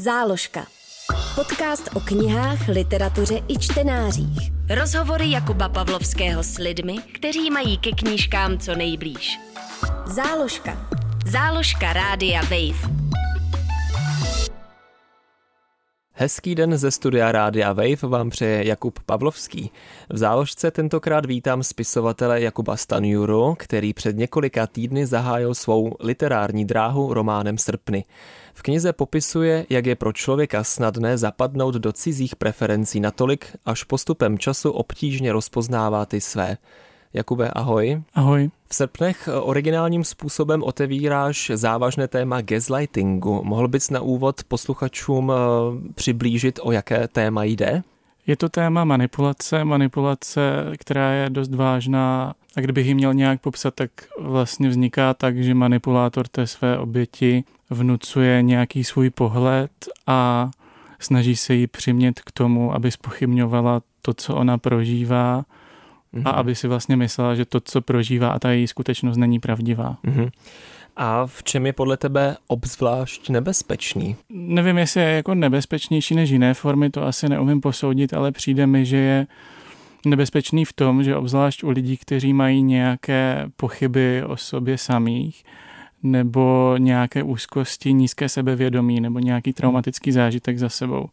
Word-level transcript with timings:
Záložka. 0.00 0.66
Podcast 1.34 1.90
o 1.96 2.00
knihách, 2.00 2.68
literatuře 2.68 3.40
i 3.48 3.58
čtenářích. 3.58 4.52
Rozhovory 4.74 5.30
Jakuba 5.30 5.68
Pavlovského 5.68 6.42
s 6.42 6.58
lidmi, 6.58 6.98
kteří 7.14 7.50
mají 7.50 7.78
ke 7.78 7.90
knížkám 7.90 8.58
co 8.58 8.74
nejblíž. 8.74 9.38
Záložka. 10.06 10.88
Záložka 11.26 11.92
Rádia 11.92 12.40
Wave. 12.42 12.98
Hezký 16.12 16.54
den 16.54 16.78
ze 16.78 16.90
studia 16.90 17.32
Rádia 17.32 17.72
Wave 17.72 18.08
vám 18.08 18.30
přeje 18.30 18.66
Jakub 18.66 18.98
Pavlovský. 19.06 19.70
V 20.08 20.18
záložce 20.18 20.70
tentokrát 20.70 21.26
vítám 21.26 21.62
spisovatele 21.62 22.40
Jakuba 22.40 22.76
Stanjuru, 22.76 23.54
který 23.58 23.92
před 23.92 24.16
několika 24.16 24.66
týdny 24.66 25.06
zahájil 25.06 25.54
svou 25.54 25.96
literární 26.00 26.64
dráhu 26.64 27.14
románem 27.14 27.58
Srpny. 27.58 28.04
V 28.58 28.62
knize 28.62 28.92
popisuje, 28.92 29.66
jak 29.70 29.86
je 29.86 29.94
pro 29.94 30.12
člověka 30.12 30.64
snadné 30.64 31.18
zapadnout 31.18 31.74
do 31.74 31.92
cizích 31.92 32.36
preferencí 32.36 33.00
natolik, 33.00 33.46
až 33.66 33.84
postupem 33.84 34.38
času 34.38 34.70
obtížně 34.70 35.32
rozpoznává 35.32 36.06
ty 36.06 36.20
své. 36.20 36.56
Jakube, 37.14 37.50
ahoj. 37.50 38.02
Ahoj. 38.14 38.50
V 38.68 38.74
srpnech 38.74 39.28
originálním 39.42 40.04
způsobem 40.04 40.62
otevíráš 40.62 41.50
závažné 41.54 42.08
téma 42.08 42.40
gaslightingu. 42.40 43.42
Mohl 43.44 43.68
bys 43.68 43.90
na 43.90 44.00
úvod 44.00 44.44
posluchačům 44.48 45.32
eh, 45.32 45.92
přiblížit, 45.94 46.60
o 46.62 46.72
jaké 46.72 47.08
téma 47.08 47.44
jde? 47.44 47.82
Je 48.26 48.36
to 48.36 48.48
téma 48.48 48.84
manipulace, 48.84 49.64
manipulace, 49.64 50.40
která 50.78 51.12
je 51.12 51.30
dost 51.30 51.54
vážná 51.54 52.34
a 52.56 52.60
kdybych 52.60 52.86
ji 52.86 52.94
měl 52.94 53.14
nějak 53.14 53.40
popsat, 53.40 53.74
tak 53.74 53.90
vlastně 54.20 54.68
vzniká 54.68 55.14
tak, 55.14 55.42
že 55.42 55.54
manipulátor 55.54 56.28
té 56.28 56.46
své 56.46 56.78
oběti 56.78 57.44
vnucuje 57.70 58.42
nějaký 58.42 58.84
svůj 58.84 59.10
pohled 59.10 59.70
a 60.06 60.50
snaží 60.98 61.36
se 61.36 61.54
jí 61.54 61.66
přimět 61.66 62.20
k 62.20 62.30
tomu, 62.30 62.74
aby 62.74 62.90
spochybňovala 62.90 63.82
to, 64.02 64.14
co 64.14 64.34
ona 64.34 64.58
prožívá 64.58 65.44
mm-hmm. 66.14 66.22
a 66.24 66.30
aby 66.30 66.54
si 66.54 66.68
vlastně 66.68 66.96
myslela, 66.96 67.34
že 67.34 67.44
to, 67.44 67.60
co 67.60 67.80
prožívá 67.80 68.30
a 68.30 68.38
ta 68.38 68.50
její 68.50 68.66
skutečnost 68.66 69.16
není 69.16 69.40
pravdivá. 69.40 69.96
Mm-hmm. 70.04 70.30
A 70.96 71.26
v 71.26 71.42
čem 71.42 71.66
je 71.66 71.72
podle 71.72 71.96
tebe 71.96 72.36
obzvlášť 72.46 73.28
nebezpečný? 73.28 74.16
Nevím, 74.30 74.78
jestli 74.78 75.00
je 75.00 75.10
jako 75.10 75.34
nebezpečnější 75.34 76.14
než 76.14 76.30
jiné 76.30 76.54
formy, 76.54 76.90
to 76.90 77.06
asi 77.06 77.28
neumím 77.28 77.60
posoudit, 77.60 78.14
ale 78.14 78.32
přijde 78.32 78.66
mi, 78.66 78.86
že 78.86 78.96
je 78.96 79.26
nebezpečný 80.06 80.64
v 80.64 80.72
tom, 80.72 81.04
že 81.04 81.16
obzvlášť 81.16 81.64
u 81.64 81.70
lidí, 81.70 81.96
kteří 81.96 82.32
mají 82.32 82.62
nějaké 82.62 83.50
pochyby 83.56 84.24
o 84.24 84.36
sobě 84.36 84.78
samých, 84.78 85.44
nebo 86.02 86.74
nějaké 86.78 87.22
úzkosti, 87.22 87.92
nízké 87.92 88.28
sebevědomí 88.28 89.00
nebo 89.00 89.18
nějaký 89.18 89.52
traumatický 89.52 90.12
zážitek 90.12 90.58
za 90.58 90.68
sebou, 90.68 91.08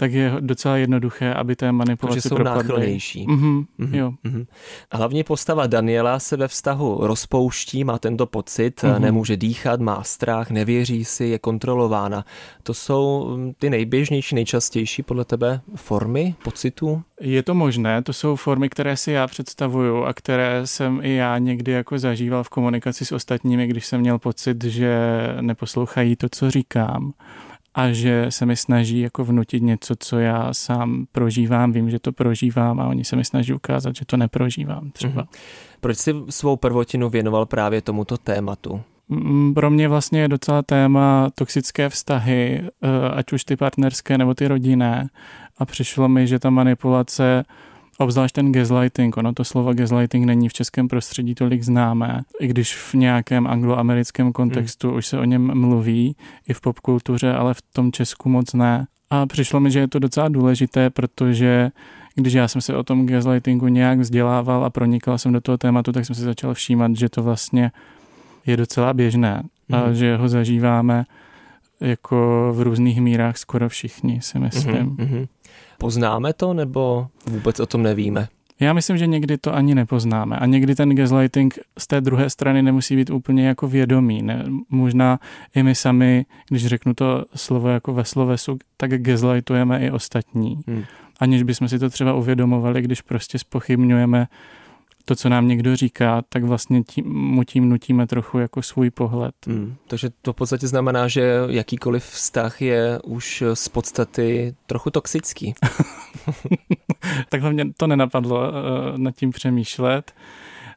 tak 0.00 0.12
je 0.12 0.32
docela 0.40 0.76
jednoduché, 0.76 1.34
aby 1.34 1.56
té 1.56 1.72
manipulaci 1.72 2.16
Protože 2.20 2.28
jsou 2.28 2.34
propadly. 2.34 2.62
náchylnější. 2.68 3.26
Mm-hmm, 3.26 3.64
Mhm, 3.78 3.94
jo. 3.94 4.12
mhm. 4.24 4.44
A 4.90 4.96
hlavně 4.96 5.24
postava 5.24 5.66
Daniela 5.66 6.18
se 6.18 6.36
ve 6.36 6.48
vztahu 6.48 6.98
rozpouští, 7.06 7.84
má 7.84 7.98
tento 7.98 8.26
pocit, 8.26 8.82
Mhm. 8.82 9.02
nemůže 9.02 9.36
dýchat, 9.36 9.80
má 9.80 10.02
strach, 10.02 10.50
nevěří 10.50 11.04
si, 11.04 11.24
je 11.24 11.38
kontrolována. 11.38 12.24
To 12.62 12.74
jsou 12.74 13.28
mm, 13.36 13.52
ty 13.58 13.70
nejběžnější, 13.70 14.34
nejčastější 14.34 15.02
podle 15.02 15.24
tebe 15.24 15.60
formy 15.76 16.34
pocitů? 16.44 17.02
Je 17.20 17.42
to 17.42 17.54
možné, 17.54 18.02
to 18.02 18.12
jsou 18.12 18.36
formy, 18.36 18.68
které 18.68 18.96
si 18.96 19.12
já 19.12 19.26
představuju 19.26 20.04
a 20.04 20.12
které 20.12 20.66
jsem 20.66 21.00
i 21.02 21.14
já 21.14 21.38
někdy 21.38 21.72
jako 21.72 21.98
zažíval 21.98 22.44
v 22.44 22.48
komunikaci 22.48 23.04
s 23.04 23.12
ostatními, 23.12 23.66
když 23.66 23.86
jsem 23.86 24.00
měl 24.00 24.18
pocit, 24.18 24.64
že 24.64 24.98
neposlouchají 25.40 26.16
to, 26.16 26.28
co 26.28 26.50
říkám 26.50 27.12
a 27.74 27.92
že 27.92 28.26
se 28.28 28.46
mi 28.46 28.56
snaží 28.56 29.00
jako 29.00 29.24
vnutit 29.24 29.62
něco, 29.62 29.94
co 29.98 30.18
já 30.18 30.54
sám 30.54 31.06
prožívám, 31.12 31.72
vím, 31.72 31.90
že 31.90 31.98
to 31.98 32.12
prožívám 32.12 32.80
a 32.80 32.86
oni 32.86 33.04
se 33.04 33.16
mi 33.16 33.24
snaží 33.24 33.52
ukázat, 33.52 33.96
že 33.96 34.04
to 34.04 34.16
neprožívám 34.16 34.90
třeba. 34.90 35.22
Mhm. 35.22 35.28
Proč 35.80 35.98
jsi 35.98 36.14
svou 36.30 36.56
prvotinu 36.56 37.08
věnoval 37.08 37.46
právě 37.46 37.82
tomuto 37.82 38.16
tématu? 38.16 38.80
Mm, 39.08 39.54
Pro 39.54 39.70
mě 39.70 39.88
vlastně 39.88 40.20
je 40.20 40.28
docela 40.28 40.62
téma 40.62 41.30
toxické 41.34 41.88
vztahy, 41.88 42.62
eh, 42.62 42.88
ať 43.14 43.32
už 43.32 43.44
ty 43.44 43.56
partnerské 43.56 44.18
nebo 44.18 44.34
ty 44.34 44.48
rodinné. 44.48 45.08
A 45.58 45.64
přišlo 45.64 46.08
mi, 46.08 46.26
že 46.26 46.38
ta 46.38 46.50
manipulace, 46.50 47.44
obzvlášť 47.98 48.34
ten 48.34 48.52
gaslighting, 48.52 49.16
ono 49.16 49.32
to 49.32 49.44
slovo 49.44 49.74
gaslighting 49.74 50.26
není 50.26 50.48
v 50.48 50.52
českém 50.52 50.88
prostředí 50.88 51.34
tolik 51.34 51.62
známé, 51.62 52.22
i 52.40 52.46
když 52.48 52.74
v 52.76 52.94
nějakém 52.94 53.46
angloamerickém 53.46 54.32
kontextu 54.32 54.92
už 54.94 55.06
se 55.06 55.18
o 55.18 55.24
něm 55.24 55.54
mluví, 55.60 56.16
i 56.48 56.52
v 56.54 56.60
popkultuře, 56.60 57.32
ale 57.34 57.54
v 57.54 57.62
tom 57.72 57.92
Česku 57.92 58.28
moc 58.28 58.54
ne. 58.54 58.86
A 59.10 59.26
přišlo 59.26 59.60
mi, 59.60 59.70
že 59.70 59.78
je 59.78 59.88
to 59.88 59.98
docela 59.98 60.28
důležité, 60.28 60.90
protože 60.90 61.70
když 62.14 62.32
já 62.32 62.48
jsem 62.48 62.60
se 62.60 62.76
o 62.76 62.82
tom 62.82 63.06
gaslightingu 63.06 63.68
nějak 63.68 63.98
vzdělával 63.98 64.64
a 64.64 64.70
pronikal 64.70 65.18
jsem 65.18 65.32
do 65.32 65.40
toho 65.40 65.58
tématu, 65.58 65.92
tak 65.92 66.06
jsem 66.06 66.14
si 66.14 66.22
začal 66.22 66.54
všímat, 66.54 66.96
že 66.96 67.08
to 67.08 67.22
vlastně 67.22 67.72
je 68.46 68.56
docela 68.56 68.94
běžné 68.94 69.42
a 69.72 69.76
Mhm. 69.86 69.94
že 69.94 70.16
ho 70.16 70.28
zažíváme 70.28 71.04
jako 71.80 72.50
v 72.56 72.62
různých 72.62 73.00
mírách 73.00 73.36
skoro 73.36 73.68
všichni, 73.68 74.20
si 74.22 74.38
myslím. 74.38 74.74
Mhm, 74.76 74.96
mhm. 74.98 75.26
Poznáme 75.78 76.32
to 76.32 76.54
nebo 76.54 77.06
vůbec 77.26 77.60
o 77.60 77.66
tom 77.66 77.82
nevíme? 77.82 78.28
Já 78.60 78.72
myslím, 78.72 78.98
že 78.98 79.06
někdy 79.06 79.38
to 79.38 79.54
ani 79.54 79.74
nepoznáme 79.74 80.36
a 80.36 80.46
někdy 80.46 80.74
ten 80.74 80.94
gaslighting 80.94 81.58
z 81.78 81.86
té 81.86 82.00
druhé 82.00 82.30
strany 82.30 82.62
nemusí 82.62 82.96
být 82.96 83.10
úplně 83.10 83.46
jako 83.46 83.68
vědomý. 83.68 84.22
Ne? 84.22 84.44
Možná 84.70 85.18
i 85.54 85.62
my 85.62 85.74
sami, 85.74 86.26
když 86.48 86.66
řeknu 86.66 86.94
to 86.94 87.24
slovo 87.34 87.68
jako 87.68 87.92
ve 87.92 88.04
slovesu, 88.04 88.58
tak 88.76 89.02
gaslightujeme 89.02 89.86
i 89.86 89.90
ostatní. 89.90 90.60
Hmm. 90.66 90.84
Aniž 91.20 91.42
bychom 91.42 91.68
si 91.68 91.78
to 91.78 91.90
třeba 91.90 92.14
uvědomovali, 92.14 92.82
když 92.82 93.00
prostě 93.00 93.38
spochybňujeme 93.38 94.26
to, 95.08 95.16
co 95.16 95.28
nám 95.28 95.48
někdo 95.48 95.76
říká, 95.76 96.22
tak 96.28 96.44
vlastně 96.44 96.82
tím, 96.82 97.12
mu 97.12 97.44
tím 97.44 97.68
nutíme 97.68 98.06
trochu 98.06 98.38
jako 98.38 98.62
svůj 98.62 98.90
pohled. 98.90 99.34
Hmm. 99.46 99.74
Takže 99.86 100.08
to 100.22 100.32
v 100.32 100.36
podstatě 100.36 100.68
znamená, 100.68 101.08
že 101.08 101.38
jakýkoliv 101.48 102.04
vztah 102.04 102.62
je 102.62 102.98
už 103.04 103.42
z 103.54 103.68
podstaty 103.68 104.54
trochu 104.66 104.90
toxický. 104.90 105.54
tak 107.28 107.40
hlavně 107.40 107.64
to 107.76 107.86
nenapadlo 107.86 108.40
uh, 108.40 108.98
nad 108.98 109.14
tím 109.14 109.30
přemýšlet, 109.30 110.12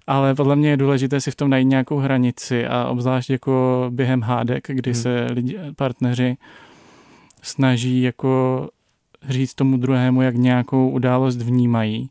ale 0.07 0.35
podle 0.35 0.55
mě 0.55 0.69
je 0.69 0.77
důležité 0.77 1.21
si 1.21 1.31
v 1.31 1.35
tom 1.35 1.49
najít 1.49 1.67
nějakou 1.67 1.97
hranici 1.97 2.67
a 2.67 2.87
obzvlášť 2.87 3.29
jako 3.29 3.85
během 3.93 4.21
hádek, 4.21 4.67
kdy 4.67 4.91
Hmm. 4.91 5.01
se 5.01 5.27
lidi, 5.31 5.59
partneři 5.75 6.37
snaží 7.41 8.01
jako 8.01 8.69
říct 9.29 9.53
tomu 9.53 9.77
druhému, 9.77 10.21
jak 10.21 10.35
nějakou 10.35 10.89
událost 10.89 11.37
vnímají, 11.37 12.09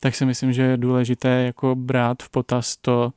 tak 0.00 0.14
si 0.14 0.26
myslím, 0.26 0.52
že 0.52 0.62
je 0.62 0.76
důležité 0.76 1.28
jako 1.28 1.74
brát 1.74 2.22
v 2.22 2.28
potaz 2.30 2.76
to, 2.76 3.12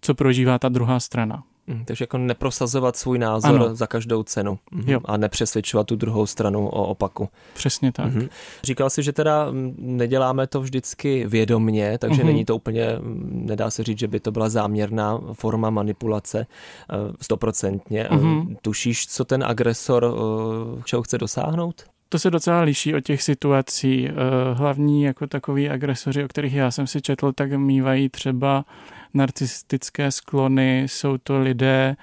co 0.00 0.14
prožívá 0.14 0.58
ta 0.58 0.68
druhá 0.68 1.00
strana. 1.00 1.42
Hmm. 1.68 1.84
Takže 1.84 2.02
jako 2.02 2.18
neprosazovat 2.18 2.96
svůj 2.96 3.18
názor 3.18 3.54
Ano. 3.54 3.74
za 3.76 3.86
každou 3.86 4.22
cenu 4.22 4.58
Mhm. 4.70 4.90
Jo. 4.90 5.00
a 5.04 5.16
nepřesvědčovat 5.16 5.86
tu 5.86 5.96
druhou 5.96 6.26
stranu 6.26 6.68
o 6.68 6.84
opaku. 6.86 7.28
Přesně 7.54 7.92
tak. 7.92 8.06
Mhm. 8.14 8.28
Říkal 8.64 8.90
jsi, 8.90 9.02
že 9.02 9.12
teda 9.12 9.50
mm, 9.50 9.74
neděláme 9.78 10.46
to 10.46 10.60
vždycky 10.60 11.26
vědomně, 11.26 11.98
takže 11.98 12.18
Mhm. 12.22 12.26
není 12.26 12.44
to 12.44 12.56
úplně, 12.56 12.86
mm, 13.00 13.42
nedá 13.46 13.70
se 13.70 13.84
říct, 13.84 13.98
že 13.98 14.08
by 14.08 14.20
to 14.20 14.32
byla 14.32 14.48
záměrná 14.48 15.20
forma 15.32 15.70
manipulace 15.70 16.46
eh, 16.90 16.94
stoprocentně. 17.20 18.04
Eh, 18.10 18.16
Mhm. 18.16 18.56
Tušíš, 18.62 19.06
co 19.06 19.24
ten 19.24 19.44
agresor, 19.44 20.04
eh, 20.78 20.82
čeho 20.84 21.02
chce 21.02 21.18
dosáhnout? 21.18 21.84
To 22.12 22.18
se 22.18 22.30
docela 22.30 22.60
liší 22.60 22.94
od 22.94 23.00
těch 23.00 23.22
situací. 23.22 24.08
Eh, 24.08 24.12
Hlavní 24.54 25.02
jako 25.02 25.26
takový 25.26 25.68
agresoři, 25.68 26.24
o 26.24 26.28
kterých 26.28 26.54
já 26.54 26.70
jsem 26.70 26.86
si 26.86 27.00
četl, 27.00 27.32
tak 27.32 27.52
mývají 27.52 28.08
třeba 28.08 28.64
narcistické 29.14 30.10
sklony. 30.10 30.82
Jsou 30.82 31.18
to 31.18 31.38
lidé, 31.38 31.96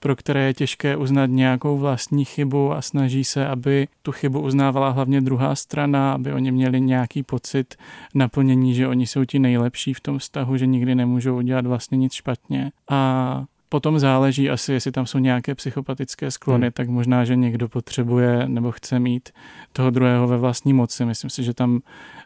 pro 0.00 0.16
které 0.16 0.40
je 0.40 0.54
těžké 0.54 0.96
uznat 0.96 1.26
nějakou 1.26 1.78
vlastní 1.78 2.24
chybu 2.24 2.72
a 2.72 2.82
snaží 2.82 3.24
se, 3.24 3.46
aby 3.46 3.88
tu 4.02 4.12
chybu 4.12 4.40
uznávala 4.40 4.90
hlavně 4.90 5.20
druhá 5.20 5.54
strana, 5.54 6.12
aby 6.12 6.32
oni 6.32 6.50
měli 6.52 6.80
nějaký 6.80 7.22
pocit 7.22 7.74
naplnění, 8.14 8.74
že 8.74 8.88
oni 8.88 9.06
jsou 9.06 9.24
ti 9.24 9.38
nejlepší 9.38 9.94
v 9.94 10.00
tom 10.00 10.18
vztahu, 10.18 10.56
že 10.56 10.66
nikdy 10.66 10.94
nemůžou 10.94 11.36
udělat 11.36 11.66
vlastně 11.66 11.98
nic 11.98 12.12
špatně. 12.12 12.72
A 12.90 13.44
Potom 13.68 13.98
záleží 13.98 14.50
asi, 14.50 14.72
jestli 14.72 14.92
tam 14.92 15.06
jsou 15.06 15.18
nějaké 15.18 15.54
psychopatické 15.54 16.30
sklony, 16.30 16.66
Hmm. 16.66 16.72
tak 16.72 16.88
možná, 16.88 17.24
že 17.24 17.36
někdo 17.36 17.68
potřebuje 17.68 18.48
nebo 18.48 18.72
chce 18.72 18.98
mít 18.98 19.28
toho 19.72 19.90
druhého 19.90 20.28
ve 20.28 20.36
vlastní 20.36 20.72
moci. 20.72 21.04
Myslím 21.04 21.30
si, 21.30 21.44
že 21.44 21.54
tam 21.54 21.80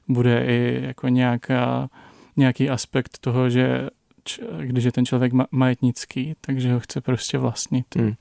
bude 0.09 0.45
i 0.47 0.81
jako 0.87 1.09
nějaká, 1.09 1.89
nějaký 2.37 2.71
aspekt 2.71 3.19
toho, 3.21 3.51
že 3.51 3.89
když 4.61 4.85
je 4.85 4.93
ten 4.93 5.07
člověk 5.07 5.33
ma- 5.33 5.47
majetnický, 5.51 6.35
takže 6.41 6.73
ho 6.73 6.81
chce 6.81 7.01
prostě 7.01 7.39
vlastnit. 7.39 7.87
Hmm. 7.97 8.13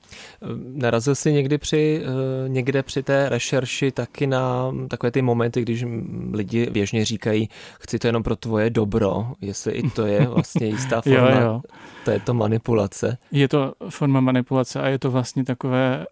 Narazil 0.74 1.14
jsi 1.14 1.32
někdy 1.32 1.58
při, 1.58 2.02
eh, 2.02 2.48
někde 2.48 2.82
při 2.82 3.02
té 3.02 3.28
rešerši 3.28 3.90
taky 3.90 4.26
na 4.26 4.72
takové 4.88 5.10
ty 5.10 5.22
momenty, 5.22 5.62
když 5.62 5.84
lidi 6.32 6.70
běžně 6.70 7.04
říkají, 7.04 7.48
chci 7.80 7.98
to 7.98 8.06
jenom 8.06 8.22
pro 8.22 8.36
tvoje 8.36 8.70
dobro, 8.70 9.26
jestli 9.40 9.72
i 9.72 9.90
to 9.90 10.06
je 10.06 10.26
vlastně 10.28 10.66
jistá 10.66 11.00
forma 11.00 11.30
Jo, 11.30 11.40
jo. 11.40 11.62
této 12.04 12.34
manipulace. 12.34 13.18
Je 13.32 13.48
to 13.48 13.72
forma 13.88 14.20
manipulace 14.20 14.80
a 14.80 14.88
je 14.88 14.98
to 14.98 15.10
vlastně 15.10 15.44
takové 15.44 16.06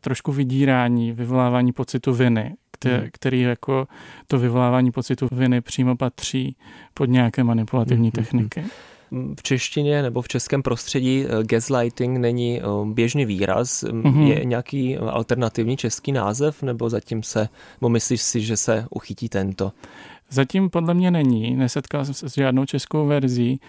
trošku 0.00 0.32
vydírání, 0.32 1.12
vyvolávání 1.12 1.72
pocitu 1.72 2.12
viny, 2.12 2.54
který, 2.70 2.94
hmm. 2.94 3.08
který 3.12 3.40
jako 3.40 3.88
to 4.26 4.38
vyvolávání 4.38 4.92
pocitu 4.92 5.28
viny 5.32 5.60
přímo 5.60 5.96
patří 5.96 6.56
pod 6.94 7.04
nějaké 7.04 7.44
manipulativní 7.44 8.10
hmm. 8.14 8.24
techniky. 8.24 8.64
V 9.38 9.42
češtině 9.42 10.02
nebo 10.02 10.22
v 10.22 10.28
českém 10.28 10.62
prostředí 10.62 11.24
eh, 11.24 11.44
gaslighting 11.44 12.18
není 12.18 12.60
eh, 12.60 12.64
běžný 12.84 13.24
výraz. 13.24 13.84
Mm-hmm. 13.84 14.26
Je 14.26 14.44
nějaký 14.44 14.96
alternativní 14.96 15.76
český 15.76 16.12
název 16.12 16.62
nebo 16.62 16.90
zatím 16.90 17.22
se, 17.22 17.48
nebo 17.80 17.88
myslíš 17.88 18.22
si, 18.22 18.40
že 18.40 18.56
se 18.56 18.86
uchytí 18.90 19.28
tento? 19.28 19.72
Zatím 20.30 20.70
podle 20.70 20.94
mě 20.94 21.10
není, 21.10 21.56
nesetkal 21.56 22.04
jsem 22.04 22.14
se 22.14 22.30
s 22.30 22.34
žádnou 22.34 22.64
českou 22.64 23.06
verzí. 23.06 23.60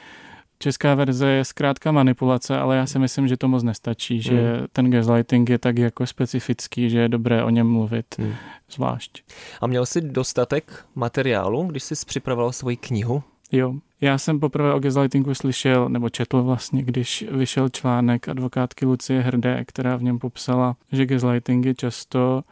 Česká 0.60 0.96
verze 0.96 1.28
je 1.28 1.46
zkrátka 1.46 1.92
manipulace, 1.92 2.58
ale 2.58 2.78
já 2.78 2.86
si 2.86 3.00
myslím, 3.00 3.28
že 3.28 3.38
to 3.38 3.48
moc 3.48 3.64
nestačí, 3.64 4.22
že 4.22 4.32
hmm. 4.32 4.68
ten 4.72 4.92
gaslighting 4.92 5.50
je 5.50 5.58
tak 5.58 5.78
jako 5.78 6.08
specifický, 6.08 6.90
že 6.90 7.00
je 7.00 7.10
dobré 7.10 7.44
o 7.44 7.50
něm 7.50 7.68
mluvit 7.68 8.06
hmm. 8.20 8.34
zvlášť. 8.72 9.24
A 9.62 9.68
měl 9.68 9.86
jsi 9.86 10.02
dostatek 10.02 10.86
materiálu, 10.96 11.64
když 11.64 11.84
jsi 11.84 11.96
připravoval 12.06 12.52
svoji 12.52 12.78
knihu? 12.78 13.24
Jo, 13.52 13.76
já 14.02 14.18
jsem 14.18 14.40
poprvé 14.40 14.74
o 14.74 14.80
gaslightingu 14.80 15.34
slyšel, 15.34 15.90
nebo 15.90 16.10
četl 16.10 16.44
vlastně, 16.44 16.84
když 16.84 17.26
vyšel 17.32 17.70
článek 17.70 18.30
advokátky 18.30 18.86
Lucie 18.86 19.22
Hrdé, 19.22 19.64
která 19.68 19.96
v 19.96 20.04
něm 20.04 20.20
popsala, 20.20 20.76
že 20.92 21.06
gaslighting 21.06 21.66
je 21.66 21.76
často 21.76 22.44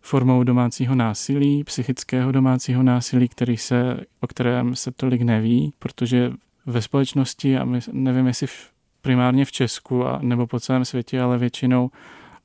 formou 0.00 0.44
domácího 0.44 0.94
násilí, 0.94 1.64
psychického 1.64 2.32
domácího 2.32 2.82
násilí, 2.82 3.28
který 3.28 3.56
se, 3.56 4.00
o 4.20 4.26
kterém 4.26 4.76
se 4.76 4.90
tolik 4.90 5.22
neví, 5.22 5.72
protože 5.78 6.32
ve 6.66 6.82
společnosti, 6.82 7.58
a 7.58 7.64
my, 7.64 7.80
nevím 7.92 8.26
jestli 8.26 8.46
v, 8.46 8.70
primárně 9.02 9.44
v 9.44 9.52
Česku 9.52 10.06
a, 10.06 10.18
nebo 10.22 10.46
po 10.46 10.60
celém 10.60 10.84
světě, 10.84 11.20
ale 11.20 11.38
většinou 11.38 11.90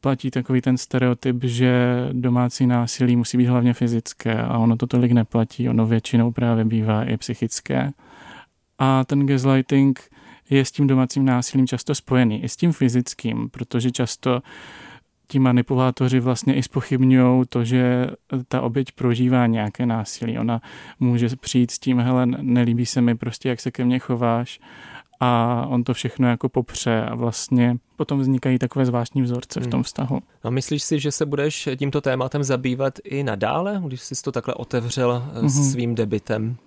platí 0.02 0.32
takový 0.32 0.62
ten 0.62 0.78
stereotyp, 0.78 1.44
že 1.44 1.96
domácí 2.12 2.68
násilí 2.68 3.16
musí 3.16 3.38
být 3.38 3.46
hlavně 3.46 3.74
fyzické 3.74 4.42
a 4.42 4.58
ono 4.58 4.78
to 4.78 4.88
tolik 4.88 5.12
neplatí, 5.12 5.70
ono 5.70 5.86
většinou 5.86 6.32
právě 6.32 6.66
bývá 6.66 7.04
i 7.04 7.18
psychické. 7.18 7.92
A 8.80 9.04
ten 9.04 9.26
gaslighting 9.26 10.10
je 10.50 10.66
s 10.66 10.72
tím 10.72 10.88
domácím 10.88 11.26
násilím 11.26 11.68
často 11.68 11.96
spojený, 11.96 12.44
i 12.44 12.50
s 12.50 12.56
tím 12.56 12.72
fyzickým, 12.72 13.50
protože 13.50 13.92
často 13.92 14.42
ti 15.28 15.40
manipulátoři 15.40 16.20
vlastně 16.20 16.56
i 16.56 16.64
spochybňují 16.64 17.44
to, 17.50 17.64
že 17.64 18.08
ta 18.48 18.62
oběť 18.62 18.92
prožívá 18.92 19.48
nějaké 19.48 19.86
násilí. 19.86 20.40
Ona 20.40 20.62
může 21.00 21.30
přijít 21.42 21.72
s 21.72 21.80
tím, 21.80 22.00
hele, 22.00 22.26
nelíbí 22.26 22.86
se 22.86 23.02
mi 23.02 23.16
prostě, 23.16 23.50
jak 23.50 23.60
se 23.60 23.72
ke 23.72 23.86
mně 23.86 24.00
chováš 24.00 24.60
a 25.20 25.66
on 25.70 25.84
to 25.84 25.94
všechno 25.94 26.28
jako 26.28 26.50
popře 26.50 27.06
a 27.06 27.16
vlastně 27.16 27.78
potom 27.96 28.20
vznikají 28.20 28.60
takové 28.60 28.86
zvláštní 28.86 29.22
vzorce 29.22 29.60
v 29.60 29.68
tom 29.68 29.78
hmm. 29.78 29.84
vztahu. 29.84 30.20
A 30.44 30.50
myslíš 30.50 30.84
si, 30.84 31.00
že 31.00 31.12
se 31.12 31.26
budeš 31.26 31.70
tímto 31.76 32.02
tématem 32.02 32.44
zabývat 32.44 32.94
i 33.04 33.24
nadále, 33.24 33.82
když 33.86 34.02
jsi 34.02 34.24
to 34.24 34.32
takhle 34.32 34.54
otevřel 34.54 35.32
mm-hmm. 35.34 35.72
svým 35.72 35.96
debitem? 35.96 36.58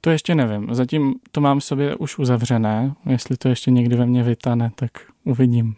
To 0.00 0.10
ještě 0.10 0.34
nevím. 0.34 0.74
Zatím 0.74 1.14
to 1.32 1.40
mám 1.40 1.60
v 1.60 1.64
sobě 1.64 1.96
už 1.96 2.18
uzavřené. 2.18 2.94
Jestli 3.06 3.36
to 3.36 3.48
ještě 3.48 3.70
někdy 3.70 3.96
ve 3.96 4.06
mně 4.06 4.22
vytane, 4.22 4.70
tak 4.74 4.90
uvidím. 5.24 5.74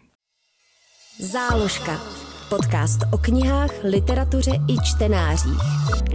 Záložka. 1.19 2.01
Podcast 2.49 2.99
o 3.13 3.17
knihách, 3.17 3.83
literatuře 3.83 4.51
i 4.51 4.75
čtenářích. 4.83 5.59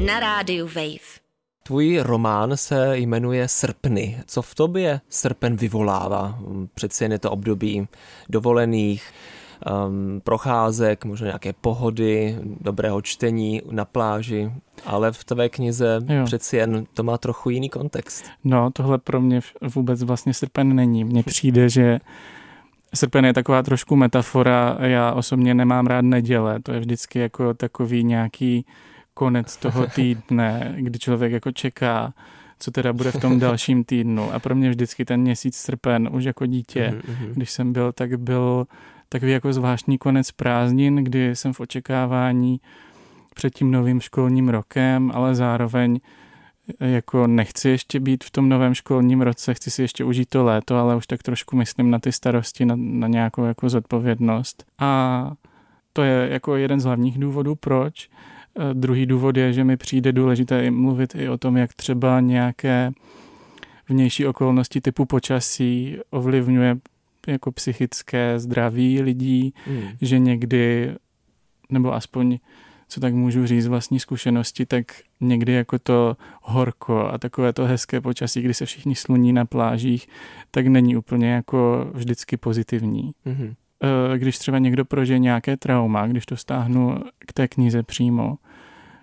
Na 0.07 0.21
rádiu 0.21 0.67
Wave. 0.67 1.25
Tvůj 1.67 1.99
román 2.03 2.57
se 2.57 2.99
jmenuje 2.99 3.49
Srpny. 3.49 4.23
Co 4.27 4.43
v 4.43 4.55
tobě 4.55 5.01
srpen 5.09 5.57
vyvolává? 5.57 6.39
Přeci 6.75 7.05
jen 7.05 7.13
je 7.13 7.19
to 7.19 7.31
období 7.31 7.89
dovolených, 8.29 9.13
um, 9.87 10.21
procházek, 10.25 11.05
možná 11.05 11.27
nějaké 11.27 11.53
pohody, 11.53 12.39
dobrého 12.61 13.03
čtení 13.03 13.63
na 13.71 13.85
pláži, 13.85 14.53
ale 14.87 15.13
v 15.13 15.25
tvé 15.25 15.49
knize 15.49 16.01
jo. 16.09 16.25
přeci 16.25 16.57
jen 16.57 16.87
to 16.95 17.03
má 17.03 17.19
trochu 17.19 17.51
jiný 17.51 17.69
kontext. 17.69 18.25
No, 18.45 18.71
tohle 18.71 18.99
pro 18.99 19.21
mě 19.21 19.41
vůbec 19.75 20.03
vlastně 20.03 20.35
srpen 20.35 20.75
není. 20.77 21.05
Mně 21.05 21.23
přijde, 21.23 21.69
že 21.69 21.99
Srpen 22.95 23.25
je 23.25 23.33
taková 23.33 23.63
trošku 23.63 23.97
metafora, 23.97 24.77
já 24.81 25.13
osobně 25.13 25.55
nemám 25.55 25.87
rád 25.87 26.05
neděle, 26.05 26.61
to 26.61 26.73
je 26.73 26.81
vždycky 26.81 27.19
jako 27.19 27.55
takový 27.55 28.05
nějaký 28.05 28.67
konec 29.15 29.57
toho 29.57 29.87
týdne, 29.95 30.75
kdy 30.79 30.99
člověk 30.99 31.33
jako 31.33 31.53
čeká, 31.53 32.15
co 32.59 32.71
teda 32.71 32.93
bude 32.93 33.13
v 33.13 33.21
tom 33.21 33.39
dalším 33.41 33.85
týdnu. 33.85 34.33
A 34.33 34.39
pro 34.39 34.55
mě 34.55 34.71
vždycky 34.71 35.05
ten 35.05 35.21
měsíc 35.21 35.57
srpen, 35.57 36.09
už 36.13 36.25
jako 36.25 36.47
dítě, 36.47 36.95
mm-hmm. 36.97 37.33
když 37.35 37.51
jsem 37.51 37.73
byl, 37.73 37.93
tak 37.93 38.19
byl 38.19 38.67
takový 39.15 39.33
jako 39.33 39.53
zvláštní 39.53 39.99
konec 39.99 40.31
prázdnin, 40.31 40.97
kdy 40.97 41.37
jsem 41.37 41.53
v 41.53 41.61
očekávání 41.61 42.61
před 43.35 43.55
tím 43.55 43.71
novým 43.71 44.01
školním 44.01 44.49
rokem, 44.49 45.11
ale 45.15 45.35
zároveň 45.35 46.01
jako 46.81 47.27
nechci 47.27 47.69
ještě 47.69 48.01
být 48.01 48.25
v 48.25 48.31
tom 48.31 48.49
novém 48.49 48.75
školním 48.75 49.21
roce, 49.21 49.55
chci 49.55 49.71
si 49.71 49.83
ještě 49.83 50.05
užít 50.05 50.29
to 50.29 50.45
léto, 50.45 50.77
ale 50.77 50.97
už 50.97 51.07
tak 51.07 51.23
trošku 51.23 51.57
myslím 51.57 51.91
na 51.91 51.99
ty 51.99 52.13
starosti, 52.13 52.65
na, 52.65 52.75
na 52.79 53.09
nějakou 53.09 53.45
jako 53.45 53.69
zodpovědnost. 53.69 54.65
A 54.79 55.33
to 55.93 56.03
je 56.03 56.29
jako 56.31 56.57
jeden 56.57 56.81
z 56.81 56.85
hlavních 56.85 57.19
důvodů, 57.19 57.55
proč. 57.55 58.09
E, 58.71 58.75
druhý 58.75 59.07
důvod 59.07 59.37
je, 59.37 59.53
že 59.53 59.65
mi 59.65 59.77
přijde 59.77 60.13
důležité 60.13 60.71
mluvit 60.71 61.15
i 61.15 61.29
o 61.29 61.39
tom, 61.39 61.57
jak 61.57 61.75
třeba 61.75 62.21
nějaké 62.21 62.93
vnější 63.89 64.27
okolnosti 64.27 64.81
typu 64.81 65.05
počasí 65.05 65.99
ovlivňuje 66.11 66.77
jako 67.29 67.53
psychické 67.53 68.39
zdraví 68.39 69.03
lidí, 69.03 69.55
hmm. 69.67 69.83
že 70.01 70.19
někdy, 70.19 70.95
nebo 71.71 71.95
aspoň 71.95 72.39
co 72.89 73.01
tak 73.01 73.15
můžu 73.15 73.47
říct 73.47 73.67
vlastní 73.67 74.01
zkušenosti, 74.01 74.67
tak 74.67 74.87
někdy 75.21 75.53
jako 75.53 75.79
to 75.79 76.17
horko 76.43 77.09
a 77.09 77.19
takové 77.19 77.53
to 77.53 77.65
hezké 77.65 78.01
počasí, 78.01 78.43
kdy 78.43 78.55
se 78.55 78.67
všichni 78.67 78.95
sluní 78.95 79.33
na 79.33 79.45
plážích, 79.45 80.09
tak 80.51 80.67
není 80.67 80.97
úplně 80.97 81.31
jako 81.31 81.91
vždycky 81.95 82.37
pozitivní. 82.37 83.13
Mm-hmm. 83.27 83.55
Když 84.17 84.39
třeba 84.39 84.59
někdo 84.59 84.85
prožije 84.85 85.19
nějaké 85.19 85.57
trauma, 85.57 86.07
když 86.07 86.27
to 86.27 86.37
stáhnu 86.37 86.99
k 87.19 87.33
té 87.33 87.49
knize 87.49 87.83
přímo, 87.83 88.37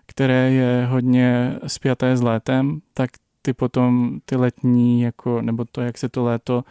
které 0.06 0.51
je 0.51 0.88
hodně 0.89 1.56
spjaté 1.68 2.18
s 2.18 2.21
létem, 2.21 2.79
tak 2.94 3.09
ty 3.41 3.53
potom 3.53 4.19
ty 4.25 4.35
letní, 4.35 5.01
jako, 5.01 5.41
nebo 5.41 5.65
to, 5.65 5.81
jak 5.81 5.97
se 5.97 6.09
to 6.09 6.23
léto 6.23 6.63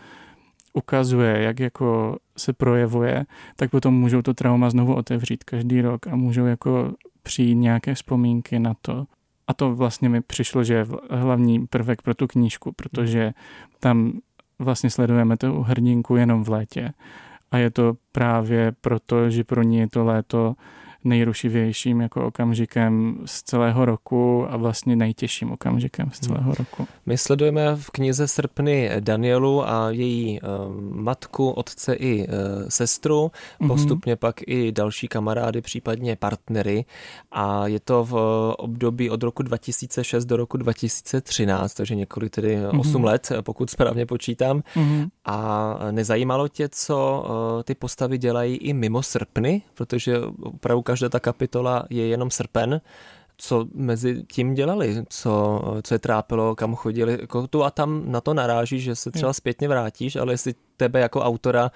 ukazuje, 0.72 1.42
jak 1.42 1.60
jako 1.60 2.18
se 2.36 2.52
projevuje, 2.52 3.24
tak 3.56 3.70
potom 3.70 3.94
můžou 3.94 4.22
to 4.22 4.34
trauma 4.34 4.70
znovu 4.70 4.94
otevřít 4.94 5.44
každý 5.44 5.80
rok 5.80 6.06
a 6.06 6.16
můžou 6.16 6.46
jako 6.46 6.92
přijít 7.22 7.54
nějaké 7.54 7.94
vzpomínky 7.94 8.58
na 8.58 8.74
to. 8.82 9.06
A 9.46 9.54
to 9.54 9.74
vlastně 9.74 10.08
mi 10.08 10.20
přišlo, 10.20 10.64
že 10.64 10.74
je 10.74 10.86
hlavní 11.10 11.66
prvek 11.66 12.02
pro 12.02 12.14
tu 12.14 12.26
knížku, 12.26 12.72
protože 12.72 13.32
tam 13.80 14.12
vlastně 14.58 14.90
sledujeme 14.90 15.36
tu 15.36 15.62
hrdinku 15.62 16.16
jenom 16.16 16.44
v 16.44 16.48
létě. 16.48 16.92
A 17.50 17.58
je 17.58 17.70
to 17.70 17.94
právě 18.12 18.72
proto, 18.80 19.30
že 19.30 19.44
pro 19.44 19.62
ní 19.62 19.78
je 19.78 19.88
to 19.88 20.04
léto 20.04 20.54
nejrušivějším 21.04 22.00
jako 22.00 22.26
okamžikem 22.26 23.18
z 23.24 23.42
celého 23.42 23.84
roku 23.84 24.46
a 24.50 24.56
vlastně 24.56 24.96
nejtěžším 24.96 25.52
okamžikem 25.52 26.10
z 26.12 26.20
celého 26.20 26.54
roku. 26.54 26.86
My 27.06 27.18
sledujeme 27.18 27.76
v 27.76 27.90
knize 27.90 28.28
Srpny 28.28 28.90
Danielu 29.00 29.68
a 29.68 29.90
její 29.90 30.40
uh, 30.40 30.48
matku, 30.80 31.50
otce 31.50 31.94
i 31.94 32.28
uh, 32.28 32.34
sestru, 32.68 33.30
mm-hmm. 33.60 33.66
postupně 33.66 34.16
pak 34.16 34.40
i 34.46 34.72
další 34.72 35.08
kamarády, 35.08 35.60
případně 35.60 36.16
partnery 36.16 36.84
a 37.32 37.66
je 37.66 37.80
to 37.80 38.04
v 38.04 38.14
období 38.58 39.10
od 39.10 39.22
roku 39.22 39.42
2006 39.42 40.24
do 40.24 40.36
roku 40.36 40.56
2013, 40.56 41.74
takže 41.74 41.94
několik 41.94 42.32
tedy 42.32 42.56
mm-hmm. 42.56 42.80
8 42.80 43.04
let, 43.04 43.32
pokud 43.40 43.70
správně 43.70 44.06
počítám. 44.06 44.62
Mm-hmm. 44.76 45.08
A 45.24 45.78
nezajímalo 45.90 46.48
tě, 46.48 46.68
co 46.72 47.24
ty 47.64 47.74
postavy 47.74 48.18
dělají 48.18 48.56
i 48.56 48.72
mimo 48.72 49.02
srpny, 49.02 49.62
protože 49.74 50.18
opravdu 50.42 50.89
každá 50.90 51.08
ta 51.08 51.20
kapitola 51.20 51.84
je 51.90 52.06
jenom 52.06 52.30
srpen, 52.30 52.80
co 53.36 53.66
mezi 53.74 54.24
tím 54.32 54.54
dělali, 54.54 55.04
co, 55.08 55.62
co 55.82 55.94
je 55.94 55.98
trápilo, 55.98 56.54
kam 56.54 56.74
chodili. 56.74 57.18
Jako 57.20 57.46
tu 57.46 57.64
a 57.64 57.70
tam 57.70 58.02
na 58.06 58.20
to 58.20 58.34
naráží, 58.34 58.80
že 58.80 58.94
se 58.94 59.10
třeba 59.10 59.32
zpětně 59.32 59.68
vrátíš, 59.68 60.16
ale 60.16 60.32
jestli 60.32 60.54
tebe 60.76 61.00
jako 61.00 61.20
autora 61.20 61.70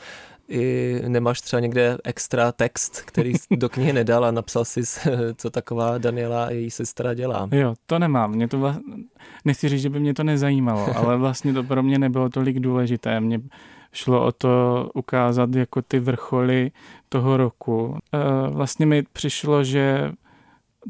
i 0.49 1.03
nemáš 1.09 1.41
třeba 1.41 1.61
někde 1.61 1.99
extra 2.05 2.53
text, 2.53 3.01
který 3.01 3.33
do 3.51 3.69
knihy 3.69 3.93
nedal 3.93 4.25
a 4.25 4.31
napsal 4.31 4.65
si, 4.65 4.81
co 5.37 5.51
taková 5.51 5.99
Daniela 5.99 6.45
a 6.45 6.51
její 6.51 6.71
sestra 6.71 7.15
dělá. 7.15 7.49
Jo, 7.53 7.75
to 7.87 7.99
nemám. 7.99 8.31
Mě 8.31 8.49
to 8.49 8.59
vla... 8.59 8.81
Nechci 9.45 9.69
říct, 9.69 9.83
že 9.83 9.91
by 9.91 10.01
mě 10.01 10.15
to 10.15 10.25
nezajímalo, 10.25 10.97
ale 10.97 11.17
vlastně 11.17 11.53
to 11.53 11.63
pro 11.63 11.83
mě 11.83 11.99
nebylo 11.99 12.29
tolik 12.29 12.61
důležité. 12.61 13.21
Mě 13.21 13.41
šlo 13.93 14.27
o 14.27 14.33
to 14.33 14.91
ukázat 14.95 15.55
jako 15.55 15.83
ty 15.83 16.01
vrcholy 16.01 16.71
toho 17.09 17.37
roku. 17.37 17.99
E, 18.13 18.51
vlastně 18.51 18.87
mi 18.87 19.03
přišlo, 19.13 19.65
že 19.65 20.13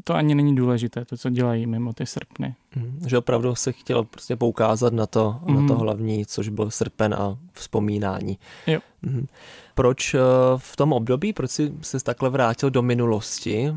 to 0.03 0.13
ani 0.13 0.35
není 0.35 0.55
důležité, 0.55 1.05
to, 1.05 1.17
co 1.17 1.29
dělají 1.29 1.67
mimo 1.67 1.93
ty 1.93 2.05
srpny. 2.05 2.55
Mm, 2.75 2.99
že 3.07 3.17
opravdu 3.17 3.55
se 3.55 3.71
chtělo 3.71 4.03
prostě 4.03 4.35
poukázat 4.35 4.93
na 4.93 5.05
to, 5.05 5.39
mm. 5.45 5.61
na 5.61 5.67
to 5.67 5.79
hlavní, 5.79 6.25
což 6.25 6.49
byl 6.49 6.71
srpen 6.71 7.13
a 7.13 7.37
vzpomínání. 7.53 8.39
Jo. 8.67 8.79
Mm. 9.01 9.27
Proč 9.73 10.13
eh, 10.13 10.19
v 10.57 10.75
tom 10.75 10.93
období, 10.93 11.33
proč 11.33 11.51
jsi 11.51 11.73
se 11.81 12.03
takhle 12.03 12.29
vrátil 12.29 12.69
do 12.69 12.81
minulosti? 12.81 13.73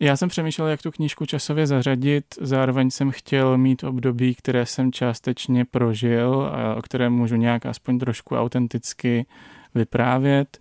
Já 0.00 0.16
jsem 0.16 0.28
přemýšlel, 0.28 0.68
jak 0.68 0.82
tu 0.82 0.90
knížku 0.90 1.26
časově 1.26 1.66
zařadit, 1.66 2.24
zároveň 2.40 2.90
jsem 2.90 3.10
chtěl 3.10 3.58
mít 3.58 3.84
období, 3.84 4.34
které 4.34 4.66
jsem 4.66 4.92
částečně 4.92 5.64
prožil 5.64 6.50
a 6.52 6.74
o 6.74 6.82
kterém 6.82 7.12
můžu 7.12 7.36
nějak 7.36 7.66
aspoň 7.66 7.98
trošku 7.98 8.36
autenticky 8.36 9.26
vyprávět. 9.74 10.58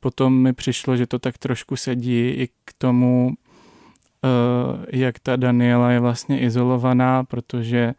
Potom 0.00 0.42
mi 0.42 0.52
přišlo, 0.52 0.96
že 0.96 1.06
to 1.06 1.18
tak 1.18 1.38
trošku 1.38 1.76
sedí 1.76 2.28
i 2.28 2.48
k 2.64 2.72
tomu, 2.78 3.32
jak 4.92 5.18
ta 5.18 5.36
Daniela 5.36 5.90
je 5.90 6.00
vlastně 6.00 6.40
izolovaná, 6.40 7.24
protože 7.24 7.94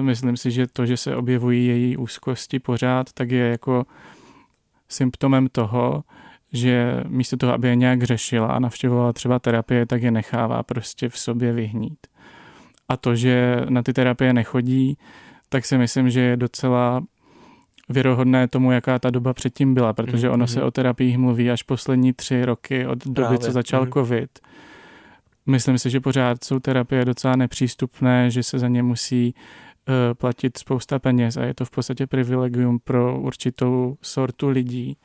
myslím 0.00 0.36
si, 0.36 0.50
že 0.50 0.66
to, 0.66 0.86
že 0.86 0.96
se 0.96 1.16
objevují 1.16 1.66
její 1.66 1.96
úzkosti 1.96 2.58
pořád, 2.58 3.12
tak 3.12 3.30
je 3.30 3.48
jako 3.48 3.86
symptomem 4.88 5.48
toho, 5.52 6.04
že 6.52 7.02
místo 7.08 7.36
toho, 7.36 7.52
aby 7.52 7.68
je 7.68 7.76
nějak 7.76 8.02
řešila 8.02 8.46
a 8.46 8.58
navštěvovala 8.58 9.12
třeba 9.12 9.38
terapie, 9.38 9.86
tak 9.86 10.02
je 10.02 10.10
nechává 10.10 10.62
prostě 10.62 11.08
v 11.08 11.18
sobě 11.18 11.52
vyhnít. 11.52 12.06
A 12.88 12.96
to, 12.96 13.16
že 13.16 13.56
na 13.68 13.82
ty 13.82 13.92
terapie 13.92 14.32
nechodí, 14.32 14.98
tak 15.48 15.64
si 15.64 15.78
myslím, 15.78 16.10
že 16.10 16.20
je 16.20 16.36
docela 16.36 17.02
věrohodné 17.88 18.48
tomu, 18.48 18.72
jaká 18.72 18.98
ta 18.98 19.10
doba 19.10 19.34
předtím 19.34 19.74
byla, 19.74 19.92
protože 19.92 20.30
ono 20.30 20.44
mm-hmm. 20.44 20.52
se 20.52 20.62
o 20.62 20.70
terapiích 20.70 21.18
mluví 21.18 21.50
až 21.50 21.62
poslední 21.62 22.12
tři 22.12 22.44
roky 22.44 22.86
od 22.86 22.98
doby, 23.06 23.14
Právě. 23.14 23.38
co 23.38 23.52
začal 23.52 23.84
mm-hmm. 23.84 23.92
covid. 23.92 24.38
Myslím 25.48 25.78
si, 25.78 25.90
že 25.90 26.00
pořád 26.00 26.44
jsou 26.44 26.58
terapie 26.58 27.04
docela 27.04 27.36
nepřístupné, 27.36 28.30
že 28.30 28.42
se 28.42 28.58
za 28.58 28.68
ně 28.68 28.82
musí 28.82 29.34
uh, 29.34 29.94
platit 30.14 30.58
spousta 30.58 30.98
peněz 30.98 31.36
a 31.36 31.44
je 31.44 31.54
to 31.54 31.64
v 31.64 31.70
podstatě 31.70 32.06
privilegium 32.06 32.78
pro 32.78 33.20
určitou 33.20 33.96
sortu 34.02 34.48
lidí. 34.48 34.96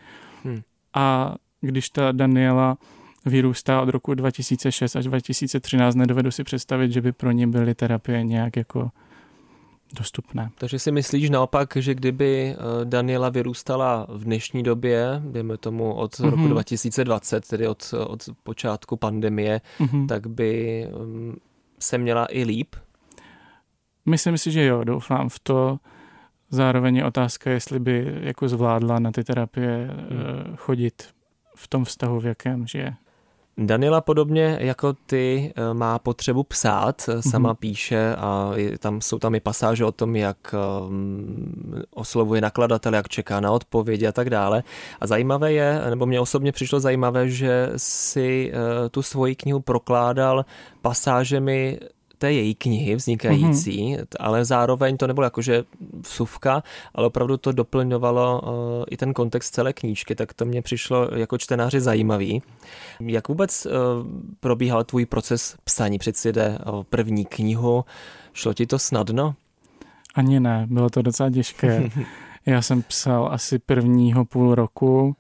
Hmm. 0.44 0.62
A 0.94 1.36
když 1.62 1.90
ta 1.90 2.12
Daniela 2.12 2.78
vyrůstá 3.26 3.82
od 3.82 3.90
roku 3.90 4.14
2006 4.14 4.96
až 4.96 5.06
2013, 5.06 5.96
nedovedu 5.96 6.32
si 6.32 6.44
představit, 6.44 6.92
že 6.92 7.02
by 7.02 7.12
pro 7.12 7.32
ně 7.32 7.48
byly 7.48 7.76
terapie 7.76 8.24
nějak 8.24 8.56
jako 8.56 8.90
dostupné. 9.94 10.50
Takže 10.58 10.80
si 10.80 10.92
myslíš 10.92 11.30
naopak, 11.30 11.78
že 11.78 11.96
kdyby 11.96 12.56
eh, 12.56 12.86
Daniela 12.86 13.30
vyrůstala 13.30 14.06
v 14.10 14.24
dnešní 14.24 14.64
době, 14.64 15.22
dejme 15.26 15.58
tomu 15.58 15.94
od 15.94 16.14
mm-hmm. 16.14 16.30
roku 16.30 16.48
2020, 16.48 17.48
tedy 17.48 17.68
od, 17.68 17.94
od 18.08 18.30
počátku 18.44 18.98
pandemie, 18.98 19.62
mm-hmm. 19.80 20.08
tak 20.08 20.28
by 20.28 20.88
mm, 20.98 21.36
se 21.80 21.98
měla 21.98 22.28
i 22.30 22.44
líp? 22.44 22.76
Myslím 24.06 24.38
si, 24.38 24.52
že 24.52 24.66
jo, 24.66 24.84
doufám 24.84 25.30
v 25.30 25.40
to. 25.40 25.80
Zároveň 26.50 26.96
je 26.96 27.06
otázka, 27.06 27.52
jestli 27.52 27.80
by 27.80 28.20
jako 28.22 28.50
zvládla 28.50 29.00
na 29.00 29.12
ty 29.12 29.24
terapie 29.24 29.90
hmm. 29.90 30.56
chodit 30.56 31.10
v 31.56 31.68
tom 31.68 31.86
vztahu, 31.86 32.20
v 32.20 32.26
jakém 32.26 32.68
žije. 32.68 32.94
Daniela 33.58 34.02
podobně 34.02 34.58
jako 34.62 34.94
ty 34.94 35.54
eh, 35.56 35.74
má 35.74 36.00
potřebu 36.00 36.44
psát, 36.44 37.10
eh, 37.10 37.22
sama 37.22 37.54
mm-hmm. 37.54 37.58
píše 37.58 38.16
a 38.16 38.52
tam 38.80 39.02
jsou 39.02 39.20
tam 39.20 39.36
i 39.36 39.40
pasáže 39.40 39.86
o 39.86 39.92
tom, 39.92 40.16
jak 40.16 40.38
um, 40.88 41.84
oslovuje 41.92 42.42
nakladatel, 42.42 42.96
jak 42.96 43.10
čeká 43.10 43.40
na 43.40 43.52
odpovědi 43.52 44.08
a 44.08 44.12
tak 44.12 44.30
dále. 44.30 44.64
A 45.00 45.08
zajímavé 45.08 45.54
je, 45.54 45.82
nebo 45.90 46.06
mě 46.06 46.20
osobně 46.20 46.52
přišlo 46.52 46.80
zajímavé, 46.80 47.30
že 47.30 47.70
si 47.78 48.54
tu 48.92 49.02
svoji 49.02 49.36
knihu 49.36 49.60
prokládal 49.60 50.46
pasážemi 50.82 51.80
té 52.24 52.34
její 52.34 52.56
knihy 52.56 52.96
vznikající, 52.96 53.96
mm-hmm. 53.96 54.06
ale 54.20 54.46
zároveň 54.46 54.98
to 54.98 55.08
nebylo 55.08 55.24
jakože 55.24 55.64
vsuvka, 56.02 56.64
ale 56.96 57.08
opravdu 57.08 57.38
to 57.38 57.52
doplňovalo 57.52 58.42
uh, 58.42 58.50
i 58.90 58.98
ten 58.98 59.14
kontext 59.14 59.54
celé 59.54 59.74
knížky, 59.74 60.16
tak 60.16 60.34
to 60.34 60.46
mě 60.46 60.62
přišlo 60.62 61.10
jako 61.16 61.38
čtenáři 61.38 61.82
zajímavý. 61.82 62.42
Jak 63.00 63.28
vůbec 63.28 63.66
uh, 63.66 63.72
probíhal 64.40 64.84
tvůj 64.84 65.06
proces 65.06 65.56
psaní? 65.64 66.00
Přeci 66.00 66.32
jde 66.32 66.58
o 66.66 66.84
první 66.84 67.26
knihu. 67.26 67.86
Šlo 68.34 68.54
ti 68.54 68.66
to 68.68 68.80
snadno? 68.80 69.36
Ani 70.16 70.40
ne, 70.40 70.68
bylo 70.70 70.90
to 70.90 71.02
docela 71.02 71.30
těžké. 71.30 71.90
Já 72.46 72.62
jsem 72.62 72.82
psal 72.82 73.30
asi 73.32 73.60
prvního 73.60 74.26
půl 74.26 74.56
roku 74.56 75.16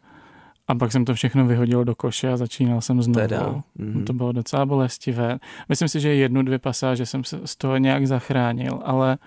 a 0.67 0.75
pak 0.75 0.91
jsem 0.91 1.05
to 1.05 1.13
všechno 1.13 1.45
vyhodil 1.45 1.83
do 1.83 1.95
koše 1.95 2.31
a 2.31 2.37
začínal 2.37 2.81
jsem 2.81 3.01
znovu. 3.01 3.19
Teda. 3.19 3.61
Mm-hmm. 3.79 4.03
To 4.03 4.13
bylo 4.13 4.31
docela 4.31 4.65
bolestivé. 4.65 5.39
Myslím 5.69 5.87
si, 5.87 5.99
že 5.99 6.15
jednu, 6.15 6.41
dvě 6.41 6.59
pasáže 6.59 7.05
jsem 7.05 7.23
se 7.23 7.39
z 7.45 7.55
toho 7.55 7.77
nějak 7.77 8.07
zachránil, 8.07 8.79
ale 8.83 9.17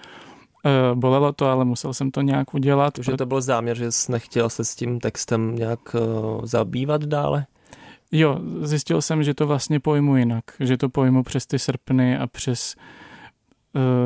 uh, 0.65 0.99
bolelo 0.99 1.33
to, 1.33 1.47
ale 1.47 1.65
musel 1.65 1.95
jsem 1.95 2.11
to 2.11 2.21
nějak 2.21 2.55
udělat. 2.55 2.95
Že 3.03 3.17
to 3.17 3.27
byl 3.27 3.41
záměr, 3.41 3.77
že 3.77 3.93
jsi 3.93 4.13
nechtěl 4.13 4.51
se 4.51 4.65
s 4.65 4.75
tím 4.75 5.01
textem 5.01 5.55
nějak 5.55 5.95
uh, 5.95 6.45
zabývat 6.45 7.05
dále? 7.05 7.47
Jo, 8.13 8.41
zjistil 8.61 9.03
jsem, 9.03 9.23
že 9.23 9.35
to 9.35 9.47
vlastně 9.47 9.81
pojmu 9.81 10.17
jinak, 10.17 10.45
že 10.61 10.77
to 10.77 10.89
pojmu 10.89 11.23
přes 11.23 11.47
ty 11.47 11.59
srpny 11.59 12.19
a 12.19 12.27
přes 12.27 12.75
uh, 12.77 12.83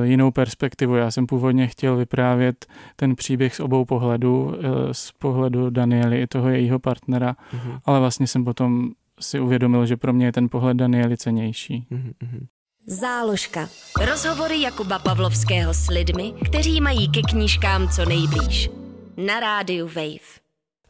jinou 0.02 0.30
perspektivu. 0.30 0.96
Já 0.96 1.10
jsem 1.10 1.26
původně 1.26 1.66
chtěl 1.66 1.96
vyprávět 1.96 2.66
ten 2.96 3.16
příběh 3.16 3.54
z 3.54 3.60
obou 3.60 3.84
pohledů, 3.84 4.54
eh, 4.54 4.94
z 4.94 5.12
pohledu 5.12 5.70
Daniely 5.70 6.22
i 6.22 6.26
toho 6.26 6.48
jejího 6.48 6.78
partnera, 6.78 7.32
mm-hmm. 7.32 7.80
ale 7.84 8.00
vlastně 8.00 8.26
jsem 8.26 8.44
potom 8.44 8.90
si 9.20 9.40
uvědomil, 9.40 9.86
že 9.86 9.96
pro 9.96 10.12
mě 10.12 10.26
je 10.26 10.32
ten 10.32 10.48
pohled 10.48 10.76
Daniely 10.76 11.16
cenější. 11.16 11.86
Mm-hmm. 11.92 12.46
Záložka. 12.86 13.68
Rozhovory 14.10 14.60
Jakuba 14.60 14.98
Pavlovského 14.98 15.74
s 15.74 15.88
lidmi, 15.88 16.32
kteří 16.44 16.80
mají 16.80 17.08
ke 17.08 17.22
knížkám 17.22 17.88
co 17.88 18.04
nejblíž. 18.04 18.70
Na 19.16 19.40
rádiu 19.40 19.86
Wave. 19.86 20.39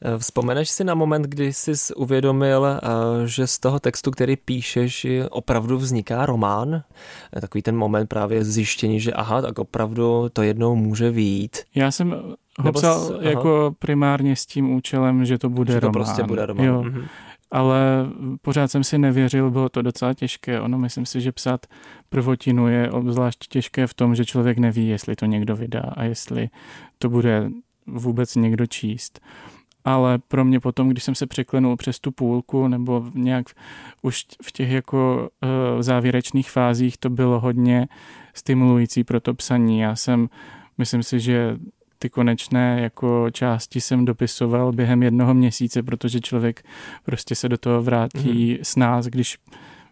Eh, 0.05 0.19
vzpomeneš 0.19 0.71
si 0.71 0.85
na 0.85 0.95
moment, 0.95 1.23
kdy 1.23 1.53
jsi 1.53 1.95
uvědomil, 1.95 2.67
eh, 2.67 2.79
že 3.27 3.47
z 3.47 3.59
toho 3.59 3.81
textu, 3.81 4.11
který 4.11 4.37
píšeš, 4.37 5.07
opravdu 5.31 5.79
vzniká 5.79 6.27
román? 6.27 6.83
Eh, 7.37 7.41
takový 7.41 7.63
ten 7.63 7.77
moment 7.77 8.07
právě 8.07 8.45
zjištění, 8.45 9.01
že 9.01 9.13
aha, 9.13 9.43
tak 9.43 9.59
opravdu 9.59 10.29
to 10.33 10.43
jednou 10.43 10.77
může 10.77 11.11
výjít. 11.11 11.59
Já 11.75 11.91
jsem 11.91 12.23
ho 12.59 12.73
psal 12.73 13.01
s, 13.01 13.13
jako 13.21 13.75
primárně 13.79 14.37
s 14.37 14.47
tím 14.47 14.71
účelem, 14.71 15.25
že 15.25 15.39
to 15.39 15.49
bude 15.49 15.73
že 15.73 15.81
to 15.81 15.87
román. 15.87 16.05
prostě 16.05 16.23
bude 16.23 16.47
román. 16.47 16.67
Jo. 16.67 16.83
Mhm. 16.83 17.05
Ale 17.53 18.07
pořád 18.43 18.71
jsem 18.71 18.85
si 18.85 18.99
nevěřil, 18.99 19.51
bylo 19.51 19.69
to 19.69 19.83
docela 19.83 20.15
těžké. 20.15 20.61
Ono, 20.61 20.79
myslím 20.79 21.07
si, 21.07 21.21
že 21.21 21.33
psát 21.33 21.67
prvotinu 22.09 22.69
je 22.69 22.91
obzvlášť 22.91 23.49
těžké 23.49 23.87
v 23.87 23.95
tom, 23.95 24.15
že 24.15 24.25
člověk 24.25 24.59
neví, 24.59 24.89
jestli 24.89 25.17
to 25.17 25.27
někdo 25.27 25.57
vydá 25.57 25.93
a 25.97 26.05
jestli 26.05 26.49
to 26.99 27.09
bude 27.09 27.51
vůbec 27.87 28.35
někdo 28.35 28.67
číst 28.67 29.21
ale 29.85 30.19
pro 30.19 30.45
mě 30.45 30.61
potom, 30.61 30.89
když 30.89 31.05
jsem 31.05 31.15
se 31.15 31.27
překlenul 31.27 31.77
přes 31.77 32.01
tu 32.01 32.13
půlku 32.13 32.69
nebo 32.69 33.05
nějak 33.15 33.47
už 34.03 34.25
v 34.43 34.53
těch 34.53 34.71
jako 34.71 35.29
uh, 35.43 35.83
závěrečných 35.83 36.51
fázích, 36.51 36.99
to 36.99 37.11
bylo 37.11 37.41
hodně 37.41 37.89
stimulující 38.35 39.05
pro 39.05 39.21
to 39.21 39.35
psaní. 39.35 39.81
Já 39.81 39.97
jsem, 39.97 40.29
myslím 40.79 41.03
si, 41.03 41.21
že 41.21 41.57
ty 41.99 42.11
konečné 42.11 42.81
jako 42.81 43.27
části 43.31 43.81
jsem 43.81 44.05
dopisoval 44.05 44.73
během 44.73 45.03
jednoho 45.03 45.35
měsíce, 45.35 45.83
protože 45.83 46.21
člověk 46.21 46.63
prostě 47.05 47.35
se 47.35 47.49
do 47.49 47.59
toho 47.59 47.83
vrátí 47.83 48.53
mm. 48.53 48.59
s 48.63 48.77
nás, 48.77 49.07
když 49.07 49.39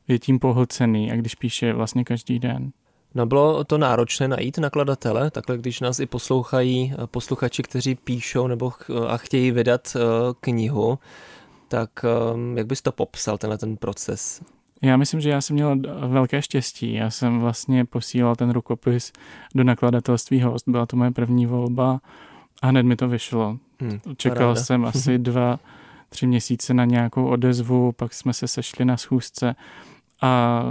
je 0.09 0.18
tím 0.18 0.38
pohlcený 0.38 1.12
a 1.12 1.16
když 1.16 1.35
píše 1.35 1.73
vlastně 1.73 2.04
každý 2.04 2.38
den. 2.38 2.71
No 3.15 3.27
bylo 3.27 3.65
to 3.65 3.79
náročné 3.79 4.29
najít 4.29 4.59
nakladatele, 4.59 5.31
takhle 5.31 5.59
když 5.59 5.81
nás 5.81 6.00
i 6.00 6.07
poslouchají 6.07 6.95
eh, 6.95 7.07
posluchači, 7.07 7.62
kteří 7.62 7.95
píšou 7.95 8.47
nebo 8.47 8.71
ch- 8.71 8.91
a 9.09 9.17
chtějí 9.17 9.50
vydat 9.50 9.97
uh, 9.97 10.03
knihu, 10.41 10.99
tak 11.69 11.91
um, 12.35 12.57
jak 12.59 12.67
bys 12.67 12.83
to 12.83 12.93
popsal, 12.93 13.38
tenhle 13.38 13.59
ten 13.59 13.77
proces? 13.77 14.43
Já 14.83 14.97
myslím, 14.97 15.21
že 15.21 15.31
já 15.31 15.41
jsem 15.41 15.55
měl 15.55 15.77
velké 16.09 16.43
štěstí. 16.43 16.93
Já 16.95 17.11
jsem 17.11 17.41
vlastně 17.41 17.85
posílal 17.85 18.37
ten 18.37 18.50
rukopis 18.50 19.12
do 19.55 19.65
nakladatelství 19.65 20.41
Host. 20.43 20.69
Byla 20.69 20.87
to 20.87 20.97
moje 20.97 21.11
první 21.11 21.47
volba 21.47 22.00
a 22.62 22.67
hned 22.67 22.83
mi 22.83 22.97
to 22.97 23.09
vyšlo. 23.09 23.59
Hmm, 23.81 24.00
Čekal 24.17 24.49
ráda. 24.49 24.61
jsem 24.61 24.85
asi 24.85 25.19
dva, 25.29 25.59
tři 26.09 26.27
měsíce 26.27 26.75
na 26.75 26.85
nějakou 26.85 27.27
odezvu, 27.27 27.93
pak 27.93 28.15
jsme 28.15 28.33
se 28.33 28.49
sešli 28.49 28.85
na 28.85 28.97
schůzce 28.97 29.55
a 30.23 30.62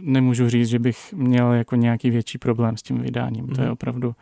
nemůžu 0.00 0.48
říct, 0.48 0.68
že 0.68 0.78
bych 0.78 1.12
měl 1.12 1.52
jako 1.52 1.76
nějaký 1.76 2.10
větší 2.10 2.38
problém 2.38 2.76
s 2.76 2.82
tím 2.82 2.98
vydáním. 2.98 3.44
Mm. 3.44 3.54
To 3.54 3.60
je 3.60 3.66
mhm. 3.66 3.72
opravdu 3.72 4.14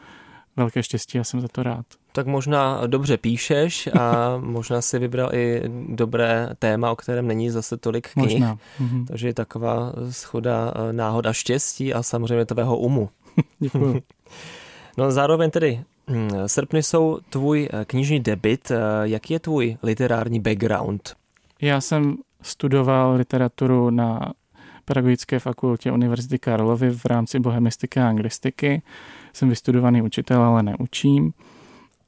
velké 0.56 0.82
štěstí 0.82 1.18
a 1.18 1.24
jsem 1.24 1.40
za 1.40 1.48
to 1.48 1.62
rád. 1.62 1.86
Tak 2.12 2.26
možná 2.26 2.86
dobře 2.86 3.16
píšeš 3.16 3.88
a 4.00 4.36
možná 4.40 4.82
si 4.82 4.98
vybral 4.98 5.34
i 5.34 5.62
dobré 5.88 6.48
téma, 6.58 6.90
o 6.90 6.96
kterém 6.96 7.26
není 7.26 7.50
zase 7.50 7.76
tolik 7.76 8.08
knih. 8.08 8.30
Možná. 8.30 8.58
Mm-hmm. 8.80 9.06
Takže 9.06 9.28
je 9.28 9.34
taková 9.34 9.92
schoda 10.10 10.72
eh, 10.74 10.92
náhoda 10.92 11.32
štěstí 11.32 11.94
a 11.94 12.02
samozřejmě 12.02 12.44
tvého 12.44 12.78
umu. 12.78 13.08
Děkuji. 13.58 14.02
no 14.98 15.12
zároveň 15.12 15.50
tedy 15.50 15.80
hm, 16.10 16.30
srpny 16.46 16.82
jsou 16.82 17.18
tvůj 17.30 17.68
eh, 17.72 17.84
knižní 17.84 18.20
debit. 18.20 18.70
Eh, 18.70 18.78
jaký 19.02 19.32
je 19.32 19.40
tvůj 19.40 19.76
literární 19.82 20.40
background? 20.40 21.14
Já 21.60 21.80
jsem 21.80 22.16
studoval 22.42 23.14
literaturu 23.14 23.90
na 23.90 24.32
Pedagogické 24.84 25.38
fakultě 25.38 25.92
Univerzity 25.92 26.38
Karlovy 26.38 26.90
v 26.90 27.04
rámci 27.04 27.40
bohemistiky 27.40 28.00
a 28.00 28.08
anglistiky. 28.08 28.82
Jsem 29.32 29.48
vystudovaný 29.48 30.02
učitel, 30.02 30.42
ale 30.42 30.62
neučím. 30.62 31.32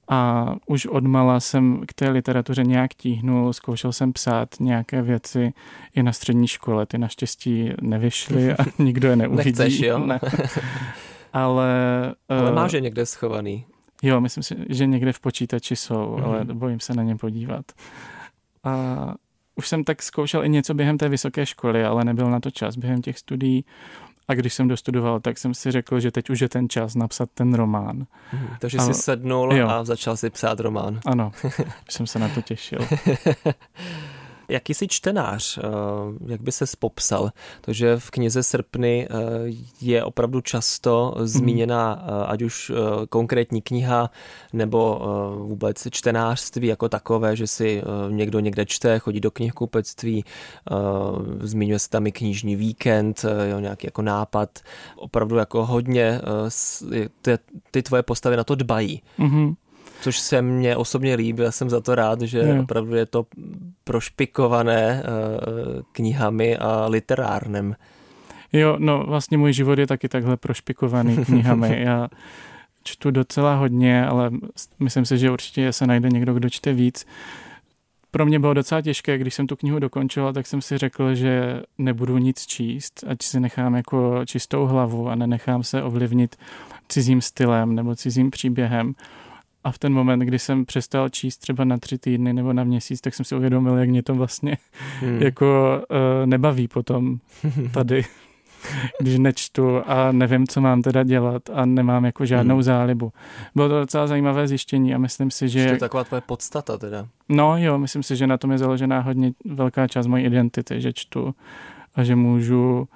A 0.08 0.52
už 0.66 0.86
odmala 0.86 1.40
jsem 1.40 1.82
k 1.86 1.92
té 1.92 2.08
literatuře 2.08 2.64
nějak 2.64 2.94
tíhnul, 2.94 3.52
zkoušel 3.52 3.92
jsem 3.92 4.12
psát 4.12 4.48
nějaké 4.60 5.02
věci 5.02 5.52
i 5.94 6.02
na 6.02 6.12
střední 6.12 6.48
škole. 6.48 6.86
Ty 6.86 6.98
naštěstí 6.98 7.70
nevyšly 7.80 8.52
a 8.52 8.56
nikdo 8.78 9.08
je 9.08 9.16
neuvidí. 9.16 9.44
Nechceš, 9.44 9.80
jo? 9.80 9.98
Ne. 10.06 10.20
Ale, 11.32 12.14
ale 12.28 12.52
máš 12.52 12.72
je 12.72 12.80
někde 12.80 13.06
schovaný. 13.06 13.64
Jo, 14.02 14.20
myslím 14.20 14.42
si, 14.42 14.56
že 14.68 14.86
někde 14.86 15.12
v 15.12 15.20
počítači 15.20 15.76
jsou, 15.76 15.94
mm-hmm. 15.94 16.24
ale 16.24 16.44
bojím 16.44 16.80
se 16.80 16.94
na 16.94 17.02
ně 17.02 17.16
podívat. 17.16 17.64
A 18.64 19.14
už 19.56 19.68
jsem 19.68 19.84
tak 19.84 20.02
zkoušel 20.02 20.44
i 20.44 20.48
něco 20.48 20.74
během 20.74 20.98
té 20.98 21.08
vysoké 21.08 21.46
školy, 21.46 21.84
ale 21.84 22.04
nebyl 22.04 22.30
na 22.30 22.40
to 22.40 22.50
čas 22.50 22.76
během 22.76 23.02
těch 23.02 23.18
studií. 23.18 23.64
A 24.28 24.34
když 24.34 24.54
jsem 24.54 24.68
dostudoval, 24.68 25.20
tak 25.20 25.38
jsem 25.38 25.54
si 25.54 25.70
řekl, 25.70 26.00
že 26.00 26.10
teď 26.10 26.30
už 26.30 26.40
je 26.40 26.48
ten 26.48 26.68
čas 26.68 26.94
napsat 26.94 27.28
ten 27.34 27.54
román. 27.54 27.96
Mm, 28.32 28.48
takže 28.60 28.78
a, 28.78 28.82
jsi 28.82 28.94
sednul 28.94 29.54
jo. 29.54 29.68
a 29.68 29.84
začal 29.84 30.16
si 30.16 30.30
psát 30.30 30.60
román. 30.60 31.00
Ano, 31.06 31.32
jsem 31.90 32.06
se 32.06 32.18
na 32.18 32.28
to 32.28 32.42
těšil. 32.42 32.78
Jaký 34.48 34.74
jsi 34.74 34.88
čtenář? 34.88 35.58
Eh, 35.58 35.62
jak 36.26 36.40
by 36.40 36.52
se 36.52 36.64
popsal? 36.78 37.30
Takže 37.60 37.96
v 37.98 38.10
knize 38.10 38.42
Srpny 38.42 39.08
eh, 39.10 39.14
je 39.80 40.04
opravdu 40.04 40.40
často 40.40 41.14
zmíněna 41.18 42.02
eh, 42.02 42.26
ať 42.26 42.42
už 42.42 42.72
konkrétní 43.08 43.62
kniha 43.62 44.10
nebo 44.52 45.00
vůbec 45.38 45.88
čtenářství 45.90 46.66
jako 46.66 46.88
takové, 46.88 47.36
že 47.36 47.46
si 47.46 47.82
někdo 48.10 48.40
někde 48.40 48.66
čte, 48.66 48.98
chodí 48.98 49.20
do 49.20 49.30
knihkupectví, 49.30 50.24
zmiňuje 51.40 51.78
se 51.78 51.90
tam 51.90 52.06
i 52.06 52.12
knižní 52.12 52.56
víkend, 52.56 53.24
jo, 53.50 53.58
nějaký 53.58 53.86
jako 53.86 54.02
nápad. 54.02 54.58
Opravdu 54.96 55.36
jako 55.36 55.66
hodně 55.66 56.20
ty, 57.22 57.38
ty 57.70 57.82
tvoje 57.82 58.02
postavy 58.02 58.36
na 58.36 58.44
to 58.44 58.54
dbají. 58.54 59.02
Mm-hmm 59.18 59.54
což 60.00 60.18
se 60.18 60.42
mně 60.42 60.76
osobně 60.76 61.14
líbí, 61.14 61.42
já 61.42 61.50
jsem 61.50 61.70
za 61.70 61.80
to 61.80 61.94
rád, 61.94 62.20
že 62.20 62.38
je. 62.38 62.60
opravdu 62.60 62.94
je 62.94 63.06
to 63.06 63.26
prošpikované 63.84 65.02
uh, 65.02 65.82
knihami 65.92 66.56
a 66.56 66.86
literárnem. 66.86 67.76
Jo, 68.52 68.76
no 68.78 69.04
vlastně 69.06 69.38
můj 69.38 69.52
život 69.52 69.78
je 69.78 69.86
taky 69.86 70.08
takhle 70.08 70.36
prošpikovaný 70.36 71.16
knihami. 71.24 71.82
Já 71.82 72.08
čtu 72.86 73.10
docela 73.10 73.54
hodně, 73.54 74.06
ale 74.06 74.30
myslím 74.78 75.04
si, 75.04 75.18
že 75.18 75.30
určitě 75.30 75.72
se 75.72 75.86
najde 75.86 76.08
někdo, 76.08 76.34
kdo 76.34 76.50
čte 76.50 76.72
víc. 76.72 77.06
Pro 78.10 78.26
mě 78.26 78.38
bylo 78.38 78.54
docela 78.54 78.82
těžké, 78.82 79.18
když 79.18 79.34
jsem 79.34 79.46
tu 79.46 79.56
knihu 79.56 79.78
dokončila, 79.78 80.32
tak 80.32 80.46
jsem 80.46 80.62
si 80.62 80.78
řekl, 80.78 81.14
že 81.14 81.62
nebudu 81.78 82.18
nic 82.18 82.46
číst, 82.46 83.04
ať 83.08 83.22
si 83.22 83.40
nechám 83.40 83.74
jako 83.74 84.20
čistou 84.26 84.66
hlavu 84.66 85.08
a 85.08 85.14
nenechám 85.14 85.62
se 85.62 85.82
ovlivnit 85.82 86.36
cizím 86.88 87.20
stylem 87.20 87.74
nebo 87.74 87.94
cizím 87.94 88.30
příběhem. 88.30 88.94
A 89.66 89.70
v 89.72 89.78
ten 89.78 89.92
moment, 89.92 90.20
kdy 90.20 90.38
jsem 90.38 90.64
přestal 90.64 91.08
číst 91.08 91.38
třeba 91.38 91.64
na 91.64 91.78
tři 91.78 91.98
týdny 91.98 92.32
nebo 92.32 92.52
na 92.52 92.64
měsíc, 92.64 93.00
tak 93.00 93.14
jsem 93.14 93.24
si 93.24 93.34
uvědomil, 93.34 93.76
jak 93.76 93.88
mě 93.88 94.02
to 94.02 94.14
vlastně 94.14 94.56
hmm. 95.00 95.22
jako 95.22 95.80
uh, 95.90 96.26
nebaví 96.26 96.68
potom 96.68 97.18
tady, 97.72 98.04
když 99.00 99.18
nečtu 99.18 99.82
a 99.86 100.12
nevím, 100.12 100.46
co 100.46 100.60
mám 100.60 100.82
teda 100.82 101.02
dělat 101.02 101.42
a 101.52 101.64
nemám 101.64 102.04
jako 102.04 102.26
žádnou 102.26 102.54
hmm. 102.54 102.62
zálibu. 102.62 103.12
Bylo 103.54 103.68
to 103.68 103.80
docela 103.80 104.06
zajímavé 104.06 104.48
zjištění 104.48 104.94
a 104.94 104.98
myslím 104.98 105.30
si, 105.30 105.48
že... 105.48 105.66
To 105.66 105.72
je 105.72 105.78
taková 105.78 106.04
tvoje 106.04 106.20
podstata 106.20 106.78
teda. 106.78 107.06
No 107.28 107.58
jo, 107.58 107.78
myslím 107.78 108.02
si, 108.02 108.16
že 108.16 108.26
na 108.26 108.38
tom 108.38 108.52
je 108.52 108.58
založená 108.58 109.00
hodně 109.00 109.32
velká 109.44 109.88
část 109.88 110.06
mojí 110.06 110.24
identity, 110.24 110.80
že 110.80 110.92
čtu 110.92 111.34
a 111.94 112.04
že 112.04 112.16
můžu 112.16 112.88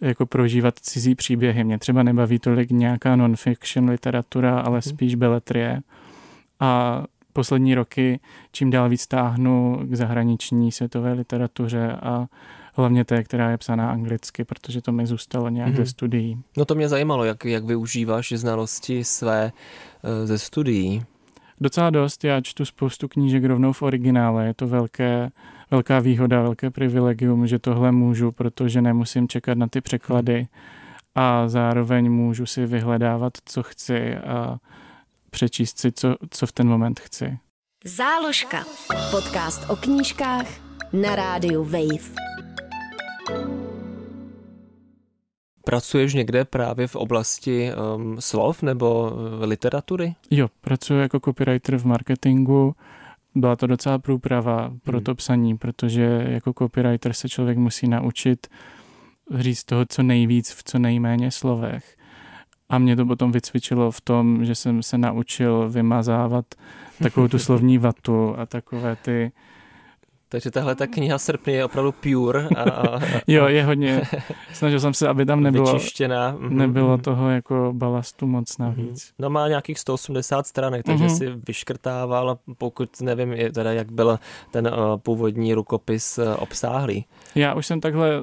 jako 0.00 0.26
prožívat 0.26 0.74
cizí 0.78 1.14
příběhy. 1.14 1.64
Mě 1.64 1.78
třeba 1.78 2.02
nebaví 2.02 2.38
tolik 2.38 2.70
nějaká 2.70 3.16
non-fiction 3.16 3.90
literatura, 3.90 4.60
ale 4.60 4.74
hmm. 4.74 4.82
spíš 4.82 5.14
beletrie 5.14 5.80
a 6.60 7.02
poslední 7.32 7.74
roky 7.74 8.20
čím 8.52 8.70
dál 8.70 8.88
víc 8.88 9.06
táhnu 9.06 9.80
k 9.82 9.94
zahraniční 9.94 10.72
světové 10.72 11.12
literatuře 11.12 11.92
a 12.02 12.26
hlavně 12.74 13.04
té, 13.04 13.22
která 13.24 13.50
je 13.50 13.58
psaná 13.58 13.90
anglicky, 13.90 14.44
protože 14.44 14.82
to 14.82 14.92
mi 14.92 15.06
zůstalo 15.06 15.48
nějak 15.48 15.72
mm-hmm. 15.72 15.76
ze 15.76 15.86
studií. 15.86 16.42
No 16.56 16.64
to 16.64 16.74
mě 16.74 16.88
zajímalo, 16.88 17.24
jak, 17.24 17.44
jak 17.44 17.64
využíváš 17.64 18.32
znalosti 18.32 19.04
své 19.04 19.52
uh, 19.52 20.26
ze 20.26 20.38
studií. 20.38 21.02
Docela 21.60 21.90
dost, 21.90 22.24
já 22.24 22.40
čtu 22.40 22.64
spoustu 22.64 23.08
knížek 23.08 23.44
rovnou 23.44 23.72
v 23.72 23.82
originále, 23.82 24.46
je 24.46 24.54
to 24.54 24.66
velké, 24.66 25.30
velká 25.70 26.00
výhoda, 26.00 26.42
velké 26.42 26.70
privilegium, 26.70 27.46
že 27.46 27.58
tohle 27.58 27.92
můžu, 27.92 28.32
protože 28.32 28.82
nemusím 28.82 29.28
čekat 29.28 29.58
na 29.58 29.66
ty 29.66 29.80
překlady 29.80 30.46
a 31.14 31.48
zároveň 31.48 32.12
můžu 32.12 32.46
si 32.46 32.66
vyhledávat, 32.66 33.32
co 33.44 33.62
chci 33.62 34.16
a 34.16 34.58
přečíst 35.34 35.78
si, 35.78 35.92
co, 35.92 36.16
co 36.30 36.46
v 36.46 36.52
ten 36.52 36.68
moment 36.68 37.00
chci. 37.00 37.38
Záložka. 37.84 38.64
Podcast 39.10 39.70
o 39.70 39.76
knížkách 39.76 40.46
na 40.92 41.16
rádiu 41.16 41.64
Wave. 41.64 42.14
Pracuješ 45.64 46.14
někde 46.14 46.44
právě 46.44 46.86
v 46.86 46.96
oblasti 46.96 47.70
um, 47.96 48.20
slov 48.20 48.62
nebo 48.62 49.10
uh, 49.10 49.44
literatury? 49.44 50.14
Jo, 50.30 50.48
pracuji 50.60 51.00
jako 51.00 51.20
copywriter 51.20 51.76
v 51.76 51.84
marketingu. 51.84 52.74
Byla 53.34 53.56
to 53.56 53.66
docela 53.66 53.98
průprava 53.98 54.72
pro 54.82 54.96
hmm. 54.96 55.04
to 55.04 55.14
psaní, 55.14 55.58
protože 55.58 56.26
jako 56.28 56.52
copywriter 56.58 57.12
se 57.12 57.28
člověk 57.28 57.58
musí 57.58 57.88
naučit 57.88 58.46
říct 59.38 59.64
toho 59.64 59.84
co 59.88 60.02
nejvíc 60.02 60.52
v 60.52 60.64
co 60.64 60.78
nejméně 60.78 61.30
slovech. 61.30 61.96
A 62.74 62.78
mě 62.78 62.96
to 62.96 63.06
potom 63.06 63.32
vycvičilo 63.32 63.90
v 63.90 64.00
tom, 64.00 64.44
že 64.44 64.54
jsem 64.54 64.82
se 64.82 64.98
naučil 64.98 65.70
vymazávat 65.70 66.44
takovou 67.02 67.28
tu 67.28 67.38
slovní 67.38 67.78
vatu 67.78 68.34
a 68.38 68.46
takové 68.46 68.96
ty... 68.96 69.32
Takže 70.28 70.50
tahle 70.50 70.74
ta 70.74 70.86
kniha 70.86 71.18
Srpny 71.18 71.52
je 71.52 71.64
opravdu 71.64 71.92
pure. 71.92 72.48
A, 72.56 72.62
a, 72.62 73.00
jo, 73.26 73.46
je 73.46 73.64
hodně. 73.64 74.02
Snažil 74.52 74.80
jsem 74.80 74.94
se, 74.94 75.08
aby 75.08 75.26
tam 75.26 75.42
nebylo, 75.42 75.72
vyčištěná. 75.72 76.36
Mhm, 76.38 76.56
nebylo 76.56 76.98
toho 76.98 77.30
jako 77.30 77.72
balastu 77.76 78.26
moc 78.26 78.58
mhm. 78.58 78.68
navíc. 78.68 79.12
No 79.18 79.30
má 79.30 79.48
nějakých 79.48 79.78
180 79.78 80.46
stránek, 80.46 80.86
takže 80.86 81.06
mm-hmm. 81.06 81.18
si 81.18 81.32
vyškrtával, 81.48 82.38
pokud 82.58 83.00
nevím, 83.00 83.52
teda 83.52 83.72
jak 83.72 83.92
byl 83.92 84.18
ten 84.50 84.66
uh, 84.66 84.96
původní 84.96 85.54
rukopis 85.54 86.18
uh, 86.18 86.24
obsáhlý. 86.38 87.06
Já 87.34 87.54
už 87.54 87.66
jsem 87.66 87.80
takhle 87.80 88.22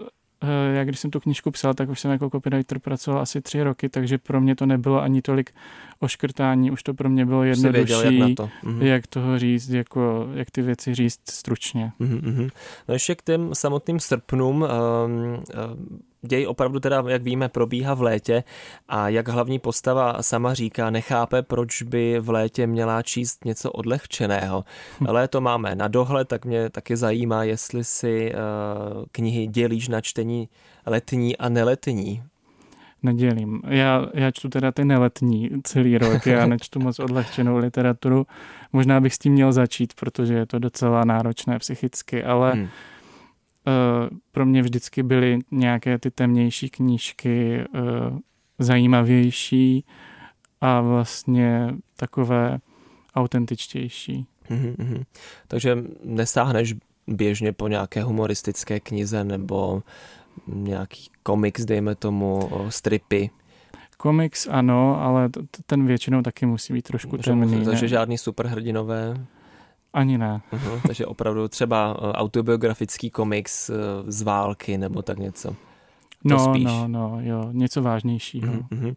já 0.73 0.84
když 0.84 0.99
jsem 0.99 1.12
tu 1.12 1.19
knížku 1.19 1.51
psal, 1.51 1.73
tak 1.73 1.89
už 1.89 1.99
jsem 1.99 2.12
jako 2.12 2.30
copywriter 2.30 2.80
pracoval 2.80 3.21
asi 3.21 3.41
tři 3.41 3.63
roky, 3.63 3.89
takže 3.89 4.17
pro 4.17 4.41
mě 4.41 4.56
to 4.56 4.65
nebylo 4.65 5.01
ani 5.01 5.21
tolik 5.21 5.51
oškrtání, 5.99 6.71
už 6.71 6.84
to 6.84 6.93
pro 6.93 7.10
mě 7.10 7.25
bylo 7.25 7.43
jednodušší, 7.43 7.93
věděl, 7.93 8.27
jak, 8.27 8.36
to. 8.38 8.49
Mhm. 8.63 8.82
jak 8.82 9.08
toho 9.08 9.39
říct, 9.39 9.69
jako, 9.69 10.30
jak 10.34 10.51
ty 10.51 10.62
věci 10.62 10.95
říct 10.95 11.19
stručně. 11.30 11.91
Mm-hmm. 11.99 12.49
No 12.88 12.93
ještě 12.93 13.15
k 13.15 13.21
těm 13.21 13.56
samotným 13.56 13.99
srpnům, 13.99 14.56
um, 14.56 14.67
um, 14.67 15.99
děj 16.22 16.48
opravdu 16.48 16.80
teda, 16.80 17.04
jak 17.08 17.24
víme, 17.24 17.50
probíhá 17.50 17.94
v 17.94 18.02
létě 18.02 18.44
a 18.88 19.10
jak 19.10 19.28
hlavní 19.28 19.60
postava 19.60 20.24
sama 20.24 20.54
říká, 20.54 20.90
nechápe, 20.90 21.42
proč 21.42 21.82
by 21.82 22.20
v 22.20 22.30
létě 22.30 22.68
měla 22.68 23.02
číst 23.02 23.46
něco 23.46 23.72
odlehčeného. 23.72 24.64
Hm. 25.00 25.06
Léto 25.10 25.42
máme 25.42 25.76
na 25.76 25.88
dohled, 25.88 26.28
tak 26.28 26.46
mě 26.46 26.70
taky 26.70 26.98
zajímá, 26.98 27.44
jestli 27.44 27.84
si 27.84 28.34
uh, 28.34 29.04
knihy 29.12 29.48
dělíš 29.48 29.88
na 29.88 30.02
čtení 30.02 30.50
letní 30.86 31.38
a 31.38 31.50
neletní. 31.50 32.24
Nedělím. 33.04 33.62
Já, 33.68 34.08
já 34.14 34.32
čtu 34.32 34.50
teda 34.50 34.72
ty 34.72 34.86
neletní 34.86 35.50
celý 35.64 35.98
rok, 35.98 36.26
já 36.26 36.46
nečtu 36.46 36.80
moc 36.80 37.00
odlehčenou 37.00 37.58
literaturu. 37.58 38.28
Možná 38.74 39.00
bych 39.00 39.14
s 39.14 39.18
tím 39.18 39.34
měl 39.34 39.52
začít, 39.52 39.94
protože 39.94 40.34
je 40.34 40.46
to 40.46 40.60
docela 40.60 41.06
náročné 41.06 41.60
psychicky, 41.60 42.24
ale 42.24 42.52
hmm 42.52 42.68
Eh, 42.68 42.90
pro 44.32 44.45
mě 44.45 44.62
vždycky 44.62 45.04
byly 45.04 45.39
nějaké 45.52 46.00
ty 46.00 46.12
temnější 46.12 46.69
knížky 46.69 47.60
eh, 47.60 47.67
zajímavější 48.60 49.86
a 50.62 50.82
vlastně 50.82 51.76
takové 51.95 52.60
autentičtější. 53.15 54.26
Mm-hmm. 54.50 55.04
Takže 55.47 55.78
nesáhneš 56.04 56.76
běžně 57.08 57.54
po 57.54 57.67
nějaké 57.67 58.04
humoristické 58.04 58.80
knize 58.80 59.24
nebo 59.24 59.84
nějaký 60.47 61.10
komiks, 61.24 61.65
dejme 61.65 61.95
tomu, 61.95 62.50
stripy? 62.69 63.30
Komiks 63.97 64.47
ano, 64.52 65.02
ale 65.02 65.30
t- 65.30 65.41
ten 65.65 65.86
většinou 65.86 66.21
taky 66.21 66.45
musí 66.45 66.74
být 66.74 66.82
trošku 66.82 67.17
temný. 67.17 67.65
Takže 67.65 67.88
žádný 67.88 68.17
superhrdinové? 68.17 69.26
Ani 69.93 70.17
ne. 70.17 70.41
Uh-huh, 70.54 70.82
takže 70.88 71.06
opravdu 71.06 71.47
třeba 71.47 71.97
eh, 71.97 72.12
autobiografický 72.13 73.10
komiks 73.10 73.69
eh, 73.69 73.73
z 74.08 74.21
války 74.21 74.77
nebo 74.77 75.01
tak 75.01 75.17
něco. 75.17 75.49
To 75.49 75.56
no, 76.23 76.39
spíš. 76.39 76.65
no, 76.65 76.88
no, 76.88 77.17
jo, 77.21 77.49
něco 77.51 77.82
vážnějšího. 77.82 78.54
Uh-huh. 78.54 78.95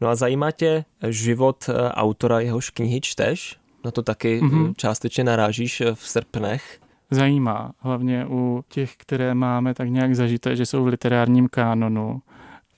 No 0.00 0.08
a 0.08 0.14
zajímá 0.14 0.50
tě 0.50 0.84
život 1.08 1.68
eh, 1.68 1.90
autora, 1.90 2.40
jehož 2.40 2.70
knihy 2.70 3.00
čteš? 3.00 3.56
Na 3.84 3.90
to 3.90 4.02
taky 4.02 4.40
uh-huh. 4.40 4.74
částečně 4.76 5.24
narážíš 5.24 5.82
v 5.94 6.08
srpnech? 6.08 6.80
zajímá, 7.10 7.72
hlavně 7.78 8.26
u 8.28 8.64
těch, 8.68 8.96
které 8.96 9.34
máme 9.34 9.74
tak 9.74 9.88
nějak 9.88 10.14
zažité, 10.14 10.56
že 10.56 10.66
jsou 10.66 10.84
v 10.84 10.86
literárním 10.86 11.48
kánonu. 11.48 12.22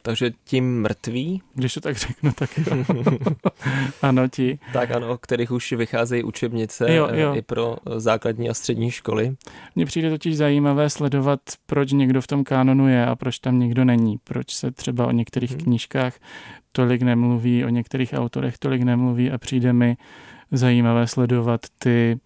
Takže 0.06 0.30
tím 0.44 0.80
mrtví? 0.80 1.42
Když 1.54 1.74
to 1.74 1.80
tak 1.80 1.96
řeknu, 1.96 2.32
tak 2.32 2.50
jo. 2.58 2.84
ano, 4.02 4.28
ti. 4.28 4.58
Tak 4.72 4.90
ano, 4.90 5.08
o 5.08 5.18
kterých 5.18 5.50
už 5.50 5.72
vycházejí 5.72 6.22
učebnice 6.22 6.94
jo, 6.94 7.08
jo. 7.12 7.34
i 7.34 7.42
pro 7.42 7.76
základní 7.96 8.50
a 8.50 8.54
střední 8.54 8.90
školy. 8.90 9.36
Mně 9.74 9.86
přijde 9.86 10.10
totiž 10.10 10.36
zajímavé 10.36 10.90
sledovat, 10.90 11.40
proč 11.66 11.92
někdo 11.92 12.20
v 12.20 12.26
tom 12.26 12.44
kánonu 12.44 12.88
je 12.88 13.06
a 13.06 13.16
proč 13.16 13.38
tam 13.38 13.58
někdo 13.58 13.84
není. 13.84 14.18
Proč 14.24 14.54
se 14.54 14.70
třeba 14.70 15.06
o 15.06 15.10
některých 15.10 15.50
hmm. 15.50 15.60
knížkách 15.60 16.14
tolik 16.72 17.02
nemluví, 17.02 17.64
o 17.64 17.68
některých 17.68 18.12
autorech 18.12 18.58
tolik 18.58 18.82
nemluví 18.82 19.30
a 19.30 19.38
přijde 19.38 19.72
mi 19.72 19.96
zajímavé 20.52 21.06
sledovat 21.06 21.60
ty 21.78 22.18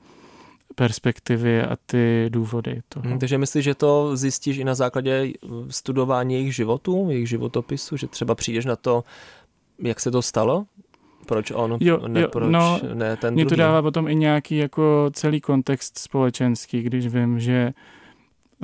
perspektivy 0.81 1.63
a 1.63 1.77
ty 1.87 2.27
důvody 2.29 2.81
toho. 2.89 3.09
Hmm, 3.09 3.19
takže 3.19 3.39
myslíš, 3.39 3.65
že 3.65 3.75
to 3.75 4.17
zjistíš 4.17 4.59
i 4.59 4.65
na 4.65 4.75
základě 4.75 5.33
studování 5.69 6.35
jejich 6.35 6.55
životů, 6.55 7.11
jejich 7.11 7.29
životopisu, 7.29 7.97
že 7.97 8.07
třeba 8.07 8.35
přijdeš 8.35 8.65
na 8.65 8.77
to, 8.77 9.05
jak 9.79 10.01
se 10.01 10.11
to 10.11 10.23
stalo? 10.23 10.65
Proč 11.27 11.51
on, 11.51 11.77
jo, 11.81 12.09
ne, 12.09 12.21
jo, 12.21 12.29
proč 12.29 12.53
no, 12.53 12.81
ne 12.95 13.17
ten 13.17 13.35
Mě 13.35 13.45
druhý? 13.45 13.57
to 13.57 13.63
dává 13.63 13.83
potom 13.83 14.09
i 14.09 14.15
nějaký 14.15 14.57
jako 14.57 15.11
celý 15.13 15.41
kontext 15.41 15.99
společenský, 15.99 16.83
když 16.83 17.07
vím, 17.07 17.41
že 17.41 17.73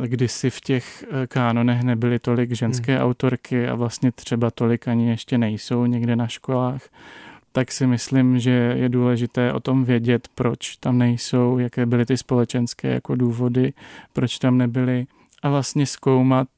kdysi 0.04 0.50
v 0.50 0.60
těch 0.60 1.04
eh, 1.10 1.26
kánonech 1.26 1.82
nebyly 1.82 2.18
tolik 2.18 2.52
ženské 2.52 2.96
hmm. 2.96 3.04
autorky 3.04 3.68
a 3.68 3.74
vlastně 3.74 4.12
třeba 4.12 4.50
tolik 4.50 4.88
ani 4.88 5.08
ještě 5.08 5.38
nejsou 5.38 5.86
někde 5.86 6.16
na 6.16 6.28
školách, 6.28 6.82
tak 7.56 7.72
si 7.72 7.86
myslím, 7.86 8.38
že 8.38 8.50
je 8.50 8.88
důležité 8.88 9.52
o 9.52 9.60
tom 9.60 9.84
vědět, 9.84 10.28
proč 10.34 10.76
tam 10.76 10.98
nejsou, 10.98 11.58
jaké 11.58 11.86
byly 11.86 12.06
ty 12.06 12.16
společenské 12.16 12.88
jako 12.88 13.14
důvody, 13.14 13.72
proč 14.12 14.38
tam 14.38 14.58
nebyly 14.58 15.06
a 15.42 15.50
vlastně 15.50 15.86
zkoumat, 15.86 16.48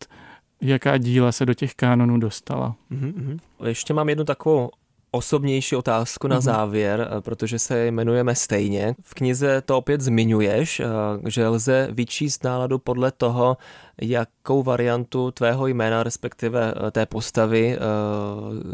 jaká 0.61 0.99
díla 0.99 1.33
se 1.33 1.47
do 1.47 1.55
těch 1.55 1.75
kánonů 1.75 2.19
dostala. 2.19 2.75
Mm-hmm. 2.93 3.39
Ještě 3.65 3.95
mám 3.95 4.09
jednu 4.09 4.25
takovou 4.25 4.71
osobnější 5.11 5.77
otázku 5.77 6.29
na 6.29 6.39
mm-hmm. 6.39 6.43
závěr, 6.43 7.09
eh, 7.11 7.21
protože 7.21 7.59
se 7.59 7.87
jmenujeme 7.87 8.35
stejně. 8.35 8.95
V 9.03 9.15
knize 9.15 9.61
to 9.61 9.79
opět 9.79 10.01
zmiňuješ, 10.01 10.81
eh, 10.81 10.87
že 11.31 11.49
lze 11.49 11.89
vyčíst 11.91 12.45
náladu 12.45 12.79
podle 12.79 13.13
toho, 13.13 13.57
jakou 14.01 14.63
variantu 14.63 15.31
tvého 15.31 15.67
jména, 15.67 16.03
respektive 16.03 16.75
eh, 16.87 16.91
té 16.91 17.07
postavy 17.07 17.79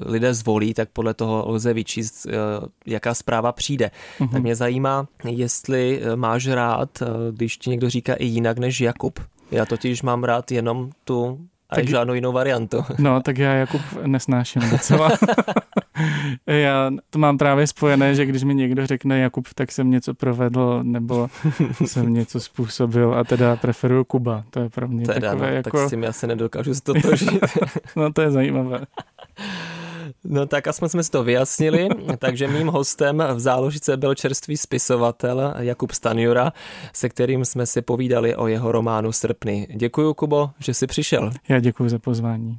lidé 0.06 0.34
zvolí, 0.34 0.74
tak 0.74 0.88
podle 0.92 1.14
toho 1.14 1.44
lze 1.46 1.74
vyčíst, 1.74 2.26
jaká 2.86 3.14
zpráva 3.14 3.52
přijde. 3.52 3.90
Mm-hmm. 4.18 4.32
Tak 4.32 4.42
mě 4.42 4.56
zajímá, 4.56 5.06
jestli 5.24 6.02
máš 6.14 6.48
rád, 6.48 7.02
když 7.30 7.56
ti 7.56 7.70
někdo 7.70 7.90
říká 7.90 8.14
i 8.14 8.24
jinak 8.24 8.58
než 8.58 8.80
Jakub. 8.80 9.20
Já 9.50 9.66
totiž 9.66 10.02
mám 10.02 10.24
rád 10.24 10.52
jenom 10.52 10.90
tu 11.04 11.38
a 11.70 11.74
tak, 11.74 11.88
žádnou 11.88 12.14
jinou 12.14 12.32
variantu. 12.32 12.84
No, 12.98 13.22
tak 13.22 13.38
já 13.38 13.54
Jakub 13.54 13.82
nesnáším 14.06 14.70
docela. 14.70 15.10
já 16.46 16.90
to 17.10 17.18
mám 17.18 17.38
právě 17.38 17.66
spojené, 17.66 18.14
že 18.14 18.26
když 18.26 18.42
mi 18.42 18.54
někdo 18.54 18.86
řekne 18.86 19.18
Jakub, 19.18 19.48
tak 19.54 19.72
jsem 19.72 19.90
něco 19.90 20.14
provedl 20.14 20.80
nebo 20.82 21.28
jsem 21.86 22.14
něco 22.14 22.40
způsobil 22.40 23.14
a 23.14 23.24
teda 23.24 23.56
preferuju 23.56 24.04
Kuba. 24.04 24.44
To 24.50 24.60
je 24.60 24.68
pro 24.68 24.88
mě 24.88 25.06
teda, 25.06 25.30
takové 25.30 25.50
no, 25.50 25.56
jako... 25.56 25.78
Tak 25.78 25.88
s 25.88 25.90
tím 25.90 26.02
já 26.02 26.12
se 26.12 26.26
nedokážu 26.26 26.74
stotožit. 26.74 27.44
no 27.96 28.12
to 28.12 28.22
je 28.22 28.30
zajímavé. 28.30 28.80
No 30.24 30.46
tak 30.46 30.68
aspoň 30.68 30.88
jsme 30.88 31.02
si 31.02 31.10
to 31.10 31.24
vyjasnili, 31.24 31.88
takže 32.18 32.48
mým 32.48 32.66
hostem 32.66 33.22
v 33.34 33.40
záložce 33.40 33.96
byl 33.96 34.14
čerstvý 34.14 34.56
spisovatel 34.56 35.54
Jakub 35.58 35.92
Stanjura, 35.92 36.52
se 36.92 37.08
kterým 37.08 37.44
jsme 37.44 37.66
si 37.66 37.82
povídali 37.82 38.36
o 38.36 38.46
jeho 38.46 38.72
románu 38.72 39.12
Srpny. 39.12 39.68
Děkuji, 39.76 40.14
Kubo, 40.14 40.50
že 40.58 40.74
jsi 40.74 40.86
přišel. 40.86 41.30
Já 41.48 41.60
děkuji 41.60 41.88
za 41.88 41.98
pozvání. 41.98 42.58